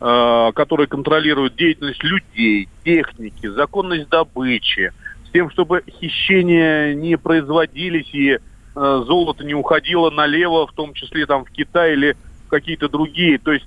[0.00, 4.92] э, которые контролируют деятельность людей, техники, законность добычи,
[5.26, 8.38] с тем, чтобы хищения не производились и
[8.76, 13.38] золото не уходило налево, в том числе там в Китай или в какие-то другие.
[13.38, 13.66] То есть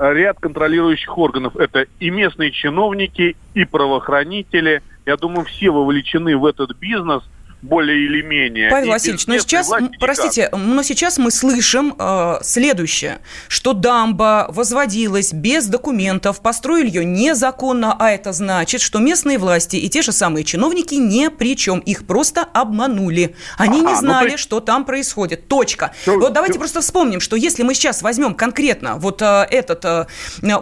[0.00, 1.56] ряд контролирующих органов.
[1.56, 4.82] Это и местные чиновники, и правоохранители.
[5.06, 7.22] Я думаю, все вовлечены в этот бизнес–
[7.62, 8.70] более или менее.
[8.70, 13.18] Павел Васильевич, но сейчас, простите, но сейчас мы слышим э, следующее,
[13.48, 19.88] что дамба возводилась без документов, построили ее незаконно, а это значит, что местные власти и
[19.88, 23.34] те же самые чиновники ни при чем, их просто обманули.
[23.58, 24.42] Они а, не знали, ну, есть...
[24.42, 25.48] что там происходит.
[25.48, 25.92] Точка.
[26.02, 26.60] Что, вот давайте что...
[26.60, 30.06] просто вспомним, что если мы сейчас возьмем конкретно вот э, этот э,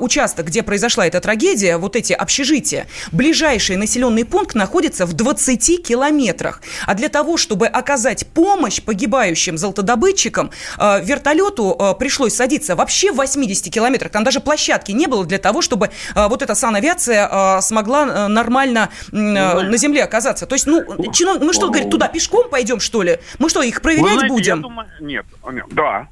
[0.01, 6.61] участок, где произошла эта трагедия, вот эти общежития, ближайший населенный пункт находится в 20 километрах.
[6.89, 13.17] А для того, чтобы оказать помощь погибающим золотодобытчикам, э, вертолету э, пришлось садиться вообще в
[13.17, 14.11] 80 километрах.
[14.11, 19.77] Там даже площадки не было для того, чтобы э, вот эта санавиация смогла нормально на
[19.77, 20.47] земле оказаться.
[20.47, 21.43] То есть, ну, чинов...
[21.43, 23.19] мы что, говорит, туда пешком пойдем, что ли?
[23.39, 24.63] Мы что, их проверять знаете, будем?
[24.63, 26.09] Думаю, нет, нет, да.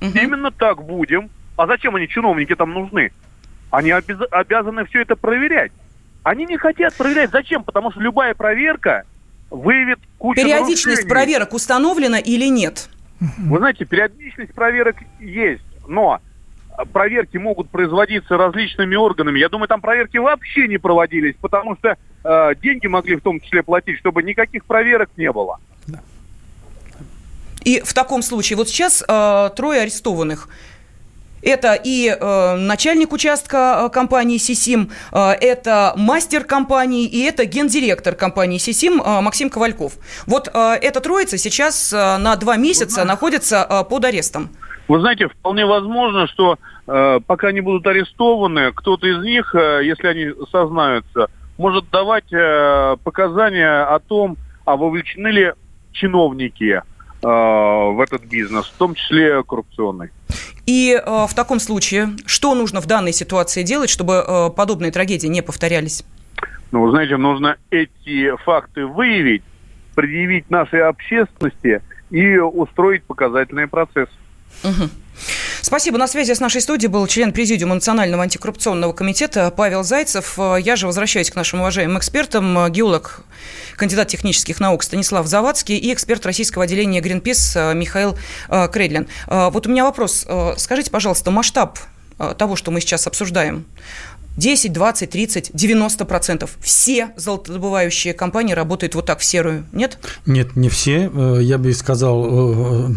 [0.00, 0.10] Угу.
[0.16, 1.28] Именно так будем.
[1.56, 3.10] А зачем они, чиновники, там нужны?
[3.72, 4.20] Они обяз...
[4.30, 5.72] обязаны все это проверять.
[6.22, 7.30] Они не хотят проверять.
[7.30, 7.64] Зачем?
[7.64, 9.06] Потому что любая проверка
[9.50, 11.08] выявит кучу Периодичность нарушений.
[11.08, 12.88] проверок установлена или нет?
[13.20, 16.20] Вы знаете, периодичность проверок есть, но
[16.92, 19.38] проверки могут производиться различными органами.
[19.38, 23.62] Я думаю, там проверки вообще не проводились, потому что э, деньги могли в том числе
[23.62, 25.58] платить, чтобы никаких проверок не было.
[27.62, 30.48] И в таком случае, вот сейчас э, трое арестованных–
[31.42, 38.14] это и э, начальник участка э, компании «Сисим», э, это мастер компании и это гендиректор
[38.14, 39.94] компании «Сисим» э, Максим Ковальков.
[40.26, 44.50] Вот э, эта троица сейчас э, на два месяца находится э, под арестом.
[44.88, 50.06] Вы знаете, вполне возможно, что э, пока они будут арестованы, кто-то из них, э, если
[50.08, 55.52] они сознаются, может давать э, показания о том, а вовлечены ли
[55.92, 56.82] чиновники э,
[57.22, 60.10] в этот бизнес, в том числе коррупционный.
[60.70, 65.26] И э, в таком случае, что нужно в данной ситуации делать, чтобы э, подобные трагедии
[65.26, 66.04] не повторялись?
[66.70, 69.42] Ну, вы знаете, нужно эти факты выявить,
[69.96, 74.08] предъявить нашей общественности и устроить показательный процесс.
[74.62, 74.90] Угу.
[75.62, 75.98] Спасибо.
[75.98, 80.38] На связи с нашей студией был член Президиума Национального антикоррупционного комитета Павел Зайцев.
[80.38, 82.70] Я же возвращаюсь к нашим уважаемым экспертам.
[82.70, 83.22] Геолог,
[83.76, 88.16] кандидат технических наук Станислав Завадский и эксперт российского отделения Гринпис Михаил
[88.48, 89.08] Кредлин.
[89.26, 90.26] Вот у меня вопрос.
[90.56, 91.78] Скажите, пожалуйста, масштаб
[92.36, 93.64] того, что мы сейчас обсуждаем,
[94.36, 96.56] 10, 20, 30, 90 процентов.
[96.60, 99.98] Все золотодобывающие компании работают вот так в серую, нет?
[100.24, 101.10] Нет, не все.
[101.12, 102.94] Э, я бы сказал, э,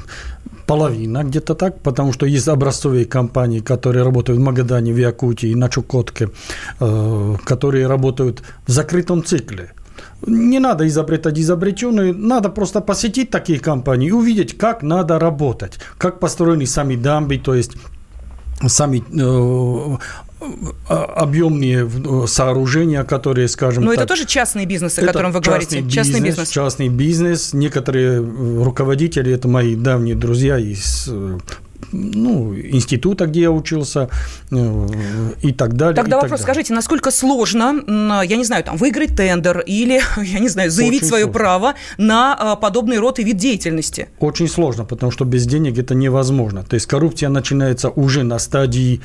[0.66, 5.70] половина где-то так, потому что есть образцовые компании, которые работают в Магадане, в Якутии, на
[5.70, 6.30] Чукотке,
[6.80, 9.72] э, которые работают в закрытом цикле.
[10.26, 16.20] Не надо изобретать изобретенные, надо просто посетить такие компании и увидеть, как надо работать, как
[16.20, 17.74] построены сами дамбы, то есть
[18.68, 19.98] сами а,
[20.88, 24.00] объемные э, сооружения, которые, скажем Но так...
[24.00, 25.82] это тоже частный бизнес, о котором вы говорите?
[25.82, 26.50] Бизнес, частный бизнес.
[26.50, 27.54] Частный бизнес.
[27.54, 31.38] Некоторые руководители, это мои давние друзья из э,
[31.92, 34.10] ну, института, где я учился,
[34.52, 34.88] э,
[35.42, 35.96] и так далее.
[35.96, 37.76] Тогда вопрос, так скажите, насколько сложно,
[38.24, 41.40] я не знаю, там, выиграть тендер или, я не знаю, заявить Очень свое сложно.
[41.40, 44.10] право на а, подобный род и вид деятельности?
[44.20, 46.64] Очень сложно, потому что без денег это невозможно.
[46.64, 49.02] То есть коррупция начинается уже на стадии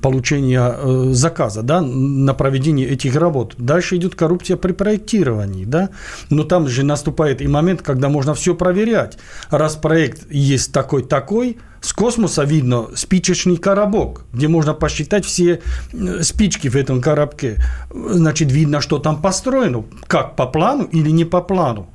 [0.00, 3.54] получения э, заказа, да, на проведение этих работ.
[3.58, 5.90] Дальше идет коррупция при проектировании, да,
[6.30, 9.18] но там же наступает и момент, когда можно все проверять.
[9.50, 15.60] Раз проект есть такой-такой, с космоса видно спичечный коробок, где можно посчитать все
[15.92, 17.62] э, спички в этом коробке.
[17.90, 21.88] Значит, видно, что там построено, как по плану или не по плану.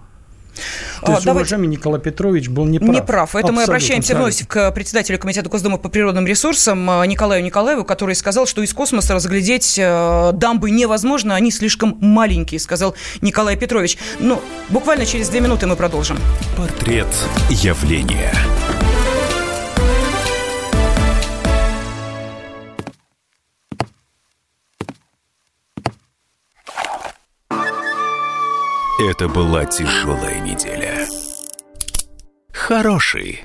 [1.02, 1.32] То есть, Давайте...
[1.32, 2.90] уважаемый Николай Петрович был неправ.
[2.90, 3.36] Неправ.
[3.36, 8.16] Это мы обращаемся вновь к председателю Комитета Госдумы по природным ресурсам э, Николаю Николаеву, который
[8.16, 13.98] сказал, что из космоса разглядеть э, дамбы невозможно, они слишком маленькие, сказал Николай Петрович.
[14.20, 16.18] Ну, буквально через две минуты мы продолжим.
[16.58, 17.08] Портрет
[17.50, 18.34] явления.
[29.00, 31.08] Это была тяжелая неделя.
[32.52, 33.44] Хороший.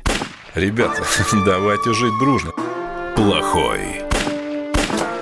[0.55, 1.03] Ребята,
[1.45, 2.53] давайте жить дружно.
[3.15, 4.03] Плохой.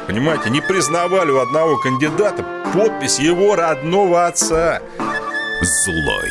[0.06, 4.80] Понимаете, не признавали у одного кандидата подпись его родного отца.
[5.62, 6.30] Злой.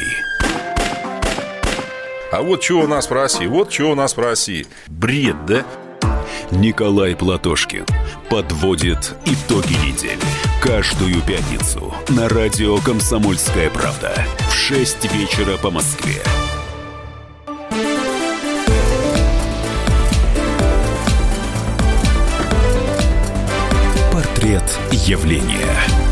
[2.32, 4.66] А вот что у нас в России, вот что у нас в России.
[4.88, 5.66] Бред, да?
[6.52, 7.86] Николай Платошкин
[8.30, 10.20] подводит итоги недели.
[10.62, 16.22] Каждую пятницу на радио «Комсомольская правда» в 6 вечера по Москве.
[24.12, 26.09] Портрет явления.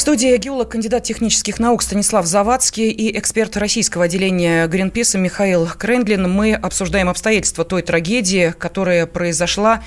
[0.00, 6.26] В студии геолог, кандидат технических наук Станислав Завадский и эксперт российского отделения Гринписа Михаил Кренглин.
[6.26, 9.82] Мы обсуждаем обстоятельства той трагедии, которая произошла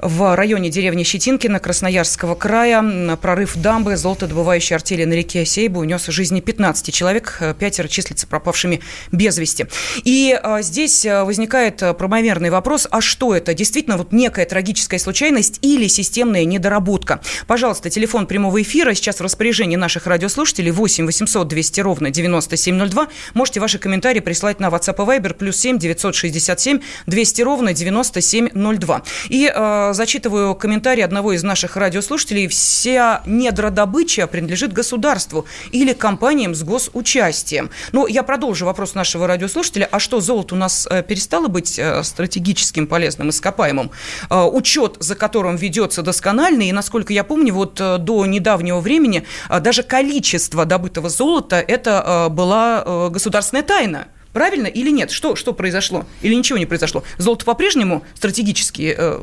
[0.00, 3.16] в районе деревни Щетинкина Красноярского края.
[3.18, 8.80] Прорыв дамбы золотодобывающей артели на реке Сейбу унес жизни 15 человек, пятеро числятся пропавшими
[9.12, 9.66] без вести.
[10.02, 13.54] И а, здесь а, возникает правомерный вопрос, а что это?
[13.54, 17.20] Действительно вот некая трагическая случайность или системная недоработка?
[17.46, 19.22] Пожалуйста, телефон прямого эфира сейчас в
[19.52, 23.08] распоряжении наших радиослушателей 8 800 200 ровно 9702.
[23.34, 29.02] Можете ваши комментарии прислать на WhatsApp и Viber плюс 7 967 200 ровно 9702.
[29.28, 32.48] И э, зачитываю комментарий одного из наших радиослушателей.
[32.48, 37.68] Вся недродобыча принадлежит государству или компаниям с госучастием.
[37.92, 39.86] Но я продолжу вопрос нашего радиослушателя.
[39.92, 43.90] А что, золото у нас э, перестало быть э, стратегическим полезным ископаемым?
[44.30, 49.82] Э, учет, за которым ведется доскональный, и, насколько я помню, вот до недавнего времени даже
[49.82, 54.08] количество добытого золота– это а, была а, государственная тайна.
[54.32, 55.10] Правильно или нет?
[55.10, 56.06] Что, что произошло?
[56.22, 57.02] Или ничего не произошло?
[57.18, 58.94] Золото по-прежнему стратегически?
[58.96, 59.20] Э...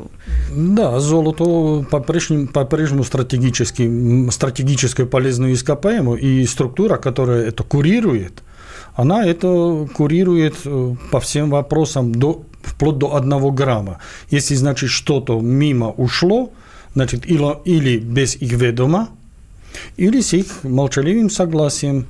[0.54, 8.44] Да, золото по-прежнему, по-прежнему стратегически, стратегическое полезное ископаемое, и структура, которая это курирует,
[8.94, 13.98] она это курирует э, по всем вопросам до, вплоть до одного грамма.
[14.30, 16.52] Если, значит, что-то мимо ушло,
[16.94, 19.08] значит, или, или без их ведома,
[19.96, 22.06] или с их молчаливым согласием.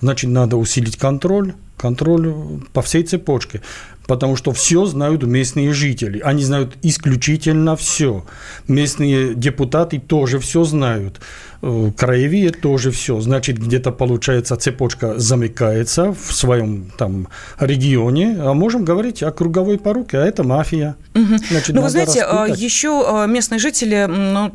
[0.00, 2.34] Значит, надо усилить контроль, контроль
[2.72, 3.60] по всей цепочке,
[4.06, 6.20] потому что все знают местные жители.
[6.20, 8.24] Они знают исключительно все.
[8.68, 11.20] Местные депутаты тоже все знают.
[11.62, 13.20] Э, краевые тоже все.
[13.20, 17.28] Значит, где-то, получается, цепочка замыкается в своем там
[17.60, 20.96] регионе, а можем говорить о круговой поруке, а это мафия.
[21.14, 21.38] Угу.
[21.50, 22.60] Значит, ну, вы знаете, распутать.
[22.60, 24.52] еще местные жители ну,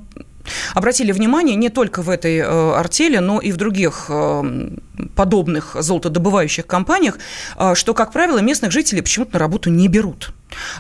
[0.74, 4.70] обратили внимание не только в этой э, артели, но и в других э,
[5.16, 7.18] подобных золотодобывающих компаниях,
[7.58, 10.32] э, что, как правило, местных жителей почему-то на работу не берут.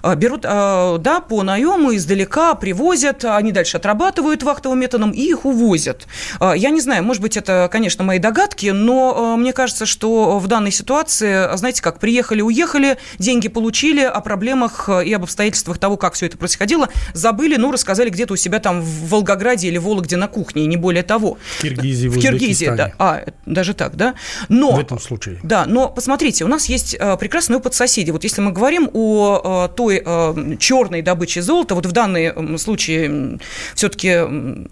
[0.02, 5.46] А, берут, а, да, по наему издалека, привозят, они дальше отрабатывают вахтовым методом и их
[5.46, 6.08] увозят.
[6.40, 10.48] А, я не знаю, может быть, это, конечно, мои догадки, но мне кажется, что в
[10.48, 16.14] данной ситуации, знаете, как приехали, уехали, деньги получили, о проблемах и об обстоятельствах того, как
[16.14, 20.28] все это происходило, забыли, ну, рассказали где-то у себя там в Волгограде или Вологде на
[20.28, 21.38] кухне, не более того.
[21.58, 22.94] В Киргизии, в, в Киргизии, да.
[23.00, 24.16] А, даже так, да?
[24.50, 25.40] Но, в этом случае.
[25.44, 28.12] Да, но посмотрите, у нас есть прекрасный опыт соседей.
[28.12, 33.40] Вот если мы говорим о той э, черной добычи золота, вот в данном случае
[33.76, 34.68] все-таки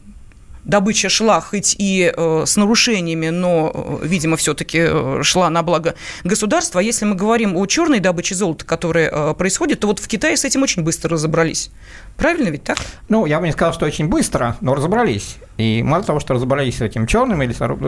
[0.66, 3.72] добыча шла хоть и э, с нарушениями, но,
[4.02, 6.82] э, видимо, все-таки э, шла на благо государства.
[6.82, 10.36] А если мы говорим о черной добыче золота, которая э, происходит, то вот в Китае
[10.36, 11.70] с этим очень быстро разобрались.
[12.18, 12.78] Правильно ведь так?
[13.10, 15.38] Ну, я бы не сказал, что очень быстро, но разобрались.
[15.58, 17.80] И мало того, что разобрались с этим черным или соруб...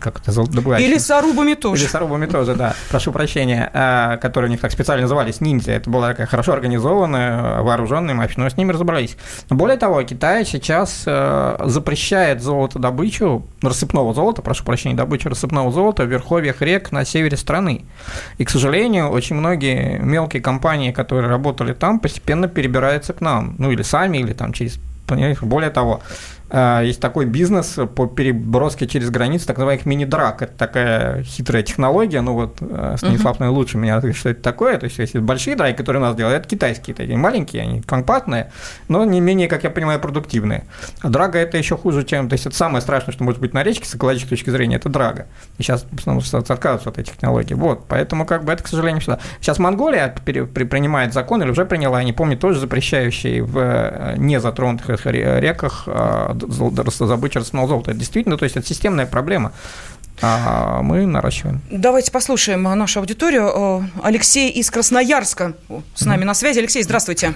[0.00, 0.88] как это добывающим.
[0.88, 1.82] Или с орубами тоже.
[1.82, 2.74] Или с орубами тоже, да.
[2.90, 5.72] Прошу прощения, а, которые у них так специально назывались ниндзя.
[5.72, 9.16] Это была такая хорошо организованная, вооруженная мощь, но с ними разобрались.
[9.50, 16.06] Более того, Китай сейчас э, запрещает золотодобычу, рассыпного золота, прошу прощения, добычу рассыпного золота в
[16.06, 17.84] верховьях рек на севере страны.
[18.38, 23.54] И, к сожалению, очень многие мелкие компании, которые работали там, постепенно перебираются к нам.
[23.58, 24.78] Ну, или сами, или там через?
[25.42, 26.00] Более того,
[26.52, 30.42] есть такой бизнес по переброске через границу так называемых мини-драк.
[30.42, 32.20] Это такая хитрая технология.
[32.20, 33.48] Ну вот э, Станислав uh-huh.
[33.48, 34.76] лучше меня говорит, что это такое.
[34.78, 38.52] То есть, если большие драки, которые у нас делают, это китайские, такие маленькие, они компактные,
[38.88, 40.64] но не менее, как я понимаю, продуктивные.
[41.00, 42.28] А драга это еще хуже, чем...
[42.28, 44.88] То есть, это самое страшное, что может быть на речке с экологической точки зрения, это
[44.88, 45.26] драга.
[45.58, 47.54] И сейчас в основном отказываются от этих технологий.
[47.54, 49.18] Вот, поэтому как бы это, к сожалению, сюда.
[49.40, 55.06] Сейчас Монголия принимает закон, или уже приняла, я не помню, тоже запрещающий в э, незатронутых
[55.06, 57.90] реках а, добыча рассыпного золота.
[57.90, 59.52] Это действительно, то есть это системная проблема.
[60.20, 61.60] А мы наращиваем.
[61.70, 63.88] Давайте послушаем нашу аудиторию.
[64.02, 65.54] Алексей из Красноярска
[65.94, 66.60] с нами на связи.
[66.60, 67.34] Алексей, здравствуйте.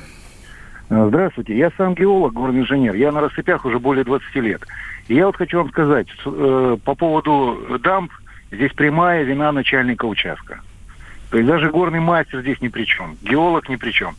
[0.88, 1.57] Здравствуйте.
[1.57, 2.94] Я сам геолог, горный инженер.
[2.94, 4.62] Я на рассыпях уже более 20 лет.
[5.09, 8.12] И я вот хочу вам сказать, э, по поводу дамб,
[8.52, 10.61] здесь прямая вина начальника участка.
[11.30, 14.14] То есть даже горный мастер здесь ни при чем, геолог ни при чем.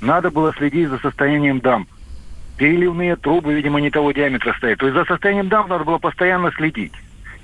[0.00, 1.88] Надо было следить за состоянием дамб
[2.62, 4.78] переливные трубы, видимо, не того диаметра стоят.
[4.78, 6.92] То есть за состоянием дам надо было постоянно следить.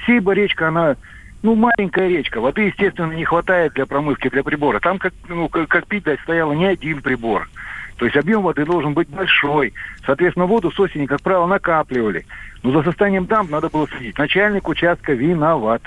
[0.06, 0.94] Сиба речка, она
[1.42, 2.40] ну, маленькая речка.
[2.40, 4.78] Воды, естественно, не хватает для промывки, для прибора.
[4.78, 7.48] Там, как, ну, как, как пить дать, стояло не один прибор.
[7.96, 9.74] То есть объем воды должен быть большой.
[10.06, 12.24] Соответственно, воду с осени, как правило, накапливали.
[12.62, 14.16] Но за состоянием дамб надо было следить.
[14.18, 15.82] Начальник участка виноват.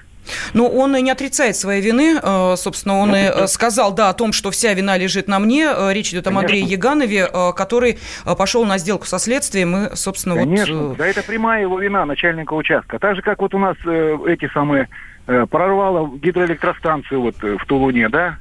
[0.53, 2.19] Но он и не отрицает своей вины.
[2.21, 5.69] Э, собственно, он и э, сказал, да, о том, что вся вина лежит на мне.
[5.73, 7.99] Э, речь идет о Андрее Яганове, который
[8.37, 10.77] пошел на сделку со следствием и, собственно, Конечно.
[10.77, 10.97] вот...
[10.97, 12.99] Да это прямая его вина, начальника участка.
[12.99, 14.89] Так же, как вот у нас эти самые
[15.25, 18.37] прорвало гидроэлектростанцию вот в Тулуне, да,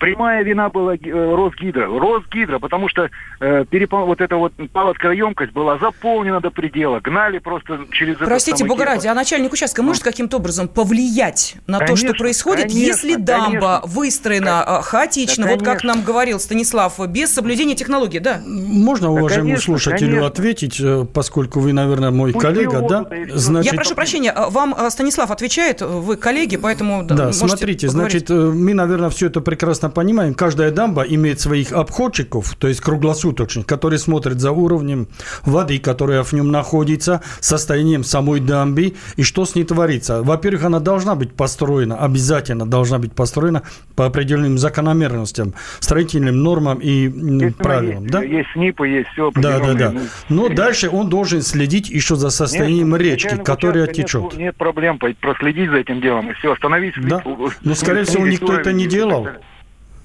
[0.00, 0.98] Прямая вина была э,
[1.34, 1.86] Росгидро.
[1.86, 4.06] Росгидро, потому что э, перепол...
[4.06, 7.00] вот эта вот палатка емкость была заполнена до предела.
[7.00, 12.08] Гнали просто через Простите, бога ради, а начальник участка может каким-то образом повлиять на конечно,
[12.08, 14.00] то, что происходит, конечно, если дамба конечно.
[14.00, 18.40] выстроена да, хаотично, да, вот как нам говорил Станислав, без соблюдения технологий, да?
[18.46, 20.26] Можно уважаемому да, слушателю конечно.
[20.26, 23.06] ответить, э, поскольку вы, наверное, мой Пусть коллега, да?
[23.34, 23.70] Значит...
[23.70, 27.04] Я прошу прощения, а вам э, Станислав отвечает, вы коллеги, поэтому...
[27.04, 28.26] Да, смотрите, поговорить.
[28.26, 33.66] значит, мы, наверное, все это прекрасно понимаем, каждая дамба имеет своих обходчиков, то есть круглосуточных,
[33.66, 35.08] которые смотрят за уровнем
[35.44, 40.22] воды, которая в нем находится, состоянием самой дамбы и что с ней творится.
[40.22, 43.62] Во-первых, она должна быть построена, обязательно должна быть построена
[43.96, 48.04] по определенным закономерностям, строительным нормам и есть, правилам.
[48.04, 48.22] Есть, да?
[48.22, 49.30] есть СНИПы, есть все.
[49.34, 49.94] Да, да, да.
[50.28, 50.56] Но есть.
[50.56, 54.32] дальше он должен следить еще за состоянием нет, речки, которая течет.
[54.32, 56.94] Нет, нет проблем проследить за этим делом и все, остановить.
[57.02, 57.22] Да?
[57.62, 59.28] Но, скорее всего, никто это не делал.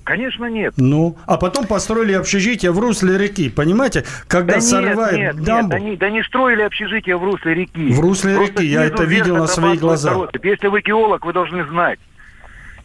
[0.06, 0.76] Конечно, нет.
[0.78, 4.06] Ну, а потом построили общежитие в русле реки, понимаете?
[4.28, 5.74] Когда да срывает нет, нет, дамбу...
[5.74, 7.92] Нет, они, да не строили общежитие в русле реки.
[7.92, 10.14] В русле Просто реки, я это видел на свои глаза.
[10.14, 10.46] Россыпь.
[10.46, 11.98] Если вы геолог, вы должны знать.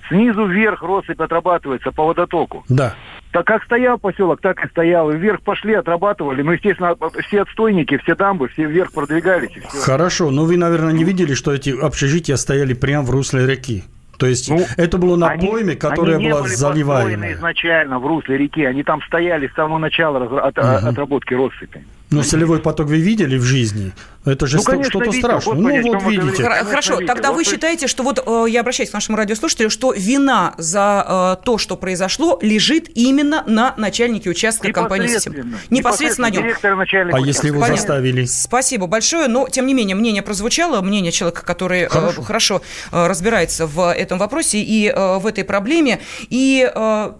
[0.09, 2.65] Снизу вверх россыпь отрабатывается по водотоку.
[2.71, 2.95] Да.
[3.33, 5.11] Так как стоял поселок, так и стоял.
[5.11, 6.41] И вверх пошли, отрабатывали.
[6.41, 6.97] Ну, естественно,
[7.29, 9.51] все отстойники, все дамбы, все вверх продвигались.
[9.85, 13.85] Хорошо, но вы, наверное, не видели, что эти общежития стояли прямо в русле реки.
[14.21, 17.33] То есть ну, это было на они, пойме, которая они не была заливаемая.
[17.33, 18.63] изначально в русле реки.
[18.63, 20.67] Они там стояли с самого начала от, угу.
[20.67, 21.83] отработки россыпи.
[22.11, 23.93] Но солевой поток вы видели в жизни?
[24.25, 25.21] Это же Ну, конечно, что-то видел.
[25.21, 25.55] страшное.
[25.55, 26.43] Господи, ну, вот видите.
[26.43, 29.95] Хорошо, тогда вы Вот вы- считаете, что вот э, я обращаюсь к нашему радиослушателю, что
[29.97, 35.37] вина за э, то, что произошло, лежит именно на начальнике участка компании «Система».
[35.37, 35.59] Непосредственно.
[35.71, 36.43] Непосредственно на нем.
[36.43, 37.77] Директора начальника А если его Понятно.
[37.77, 38.25] заставили?
[38.27, 42.23] Спасибо большое, но тем не менее мнение прозвучало, мнение человека, который э, Хорошо.
[42.23, 46.01] хорошо, э, разбирается в этом вопросе и э, в этой проблеме.
[46.29, 47.13] И э,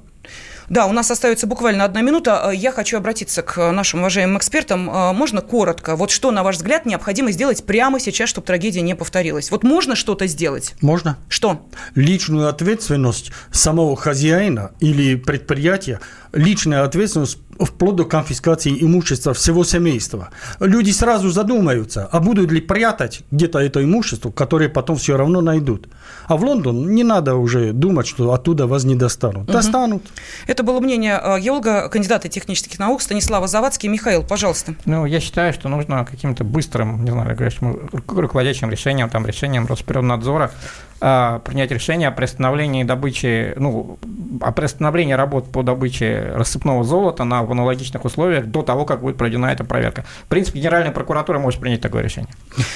[0.71, 2.51] да, у нас остается буквально одна минута.
[2.53, 4.89] Э, Я хочу обратиться к нашим уважаемым экспертам.
[4.89, 5.97] Э, Можно коротко?
[5.97, 9.51] Вот что, на ваш взгляд, необходимо сделать прямо сейчас, чтобы трагедия не повторилась?
[9.51, 10.75] Вот можно что-то сделать?
[10.81, 11.19] Можно?
[11.29, 11.67] Что?
[11.97, 16.01] Личную ответственность самого хозяина или предприятия,
[16.33, 20.31] личная ответственность вплоть до конфискации имущества всего семейства.
[20.61, 25.89] Люди сразу задумаются, а будут ли прятать где-то это имущество, которое потом все равно найдут.
[26.27, 29.47] А в Лондон не надо уже думать, что оттуда вас не достанут.
[29.47, 30.03] Достанут.
[30.47, 33.89] Это было мнение э, геолога, кандидата технических наук Станислава Завадский.
[33.89, 34.75] Михаил, пожалуйста.
[34.87, 39.67] Ну, я считаю, что нужно каким-то быстрым, не знаю, говорящим, ру- руководящим решением, там, решением
[39.67, 40.53] Росприроднадзора
[41.01, 43.99] принять решение о приостановлении добычи, ну,
[44.41, 49.17] о приостановлении работ по добыче рассыпного золота на в аналогичных условиях до того, как будет
[49.17, 50.05] проведена эта проверка.
[50.25, 52.31] В принципе, Генеральная прокуратура может принять такое решение.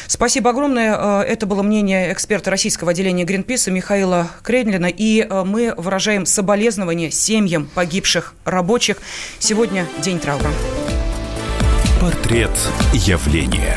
[0.07, 0.97] Спасибо огромное.
[0.97, 4.89] Э, Это было мнение эксперта российского отделения Гринписа Михаила Кредлина.
[4.89, 8.99] И э, мы выражаем соболезнования семьям погибших рабочих.
[9.39, 10.49] Сегодня день траура.
[12.01, 12.51] Портрет
[12.93, 13.77] явления.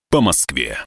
[0.11, 0.77] по Москве.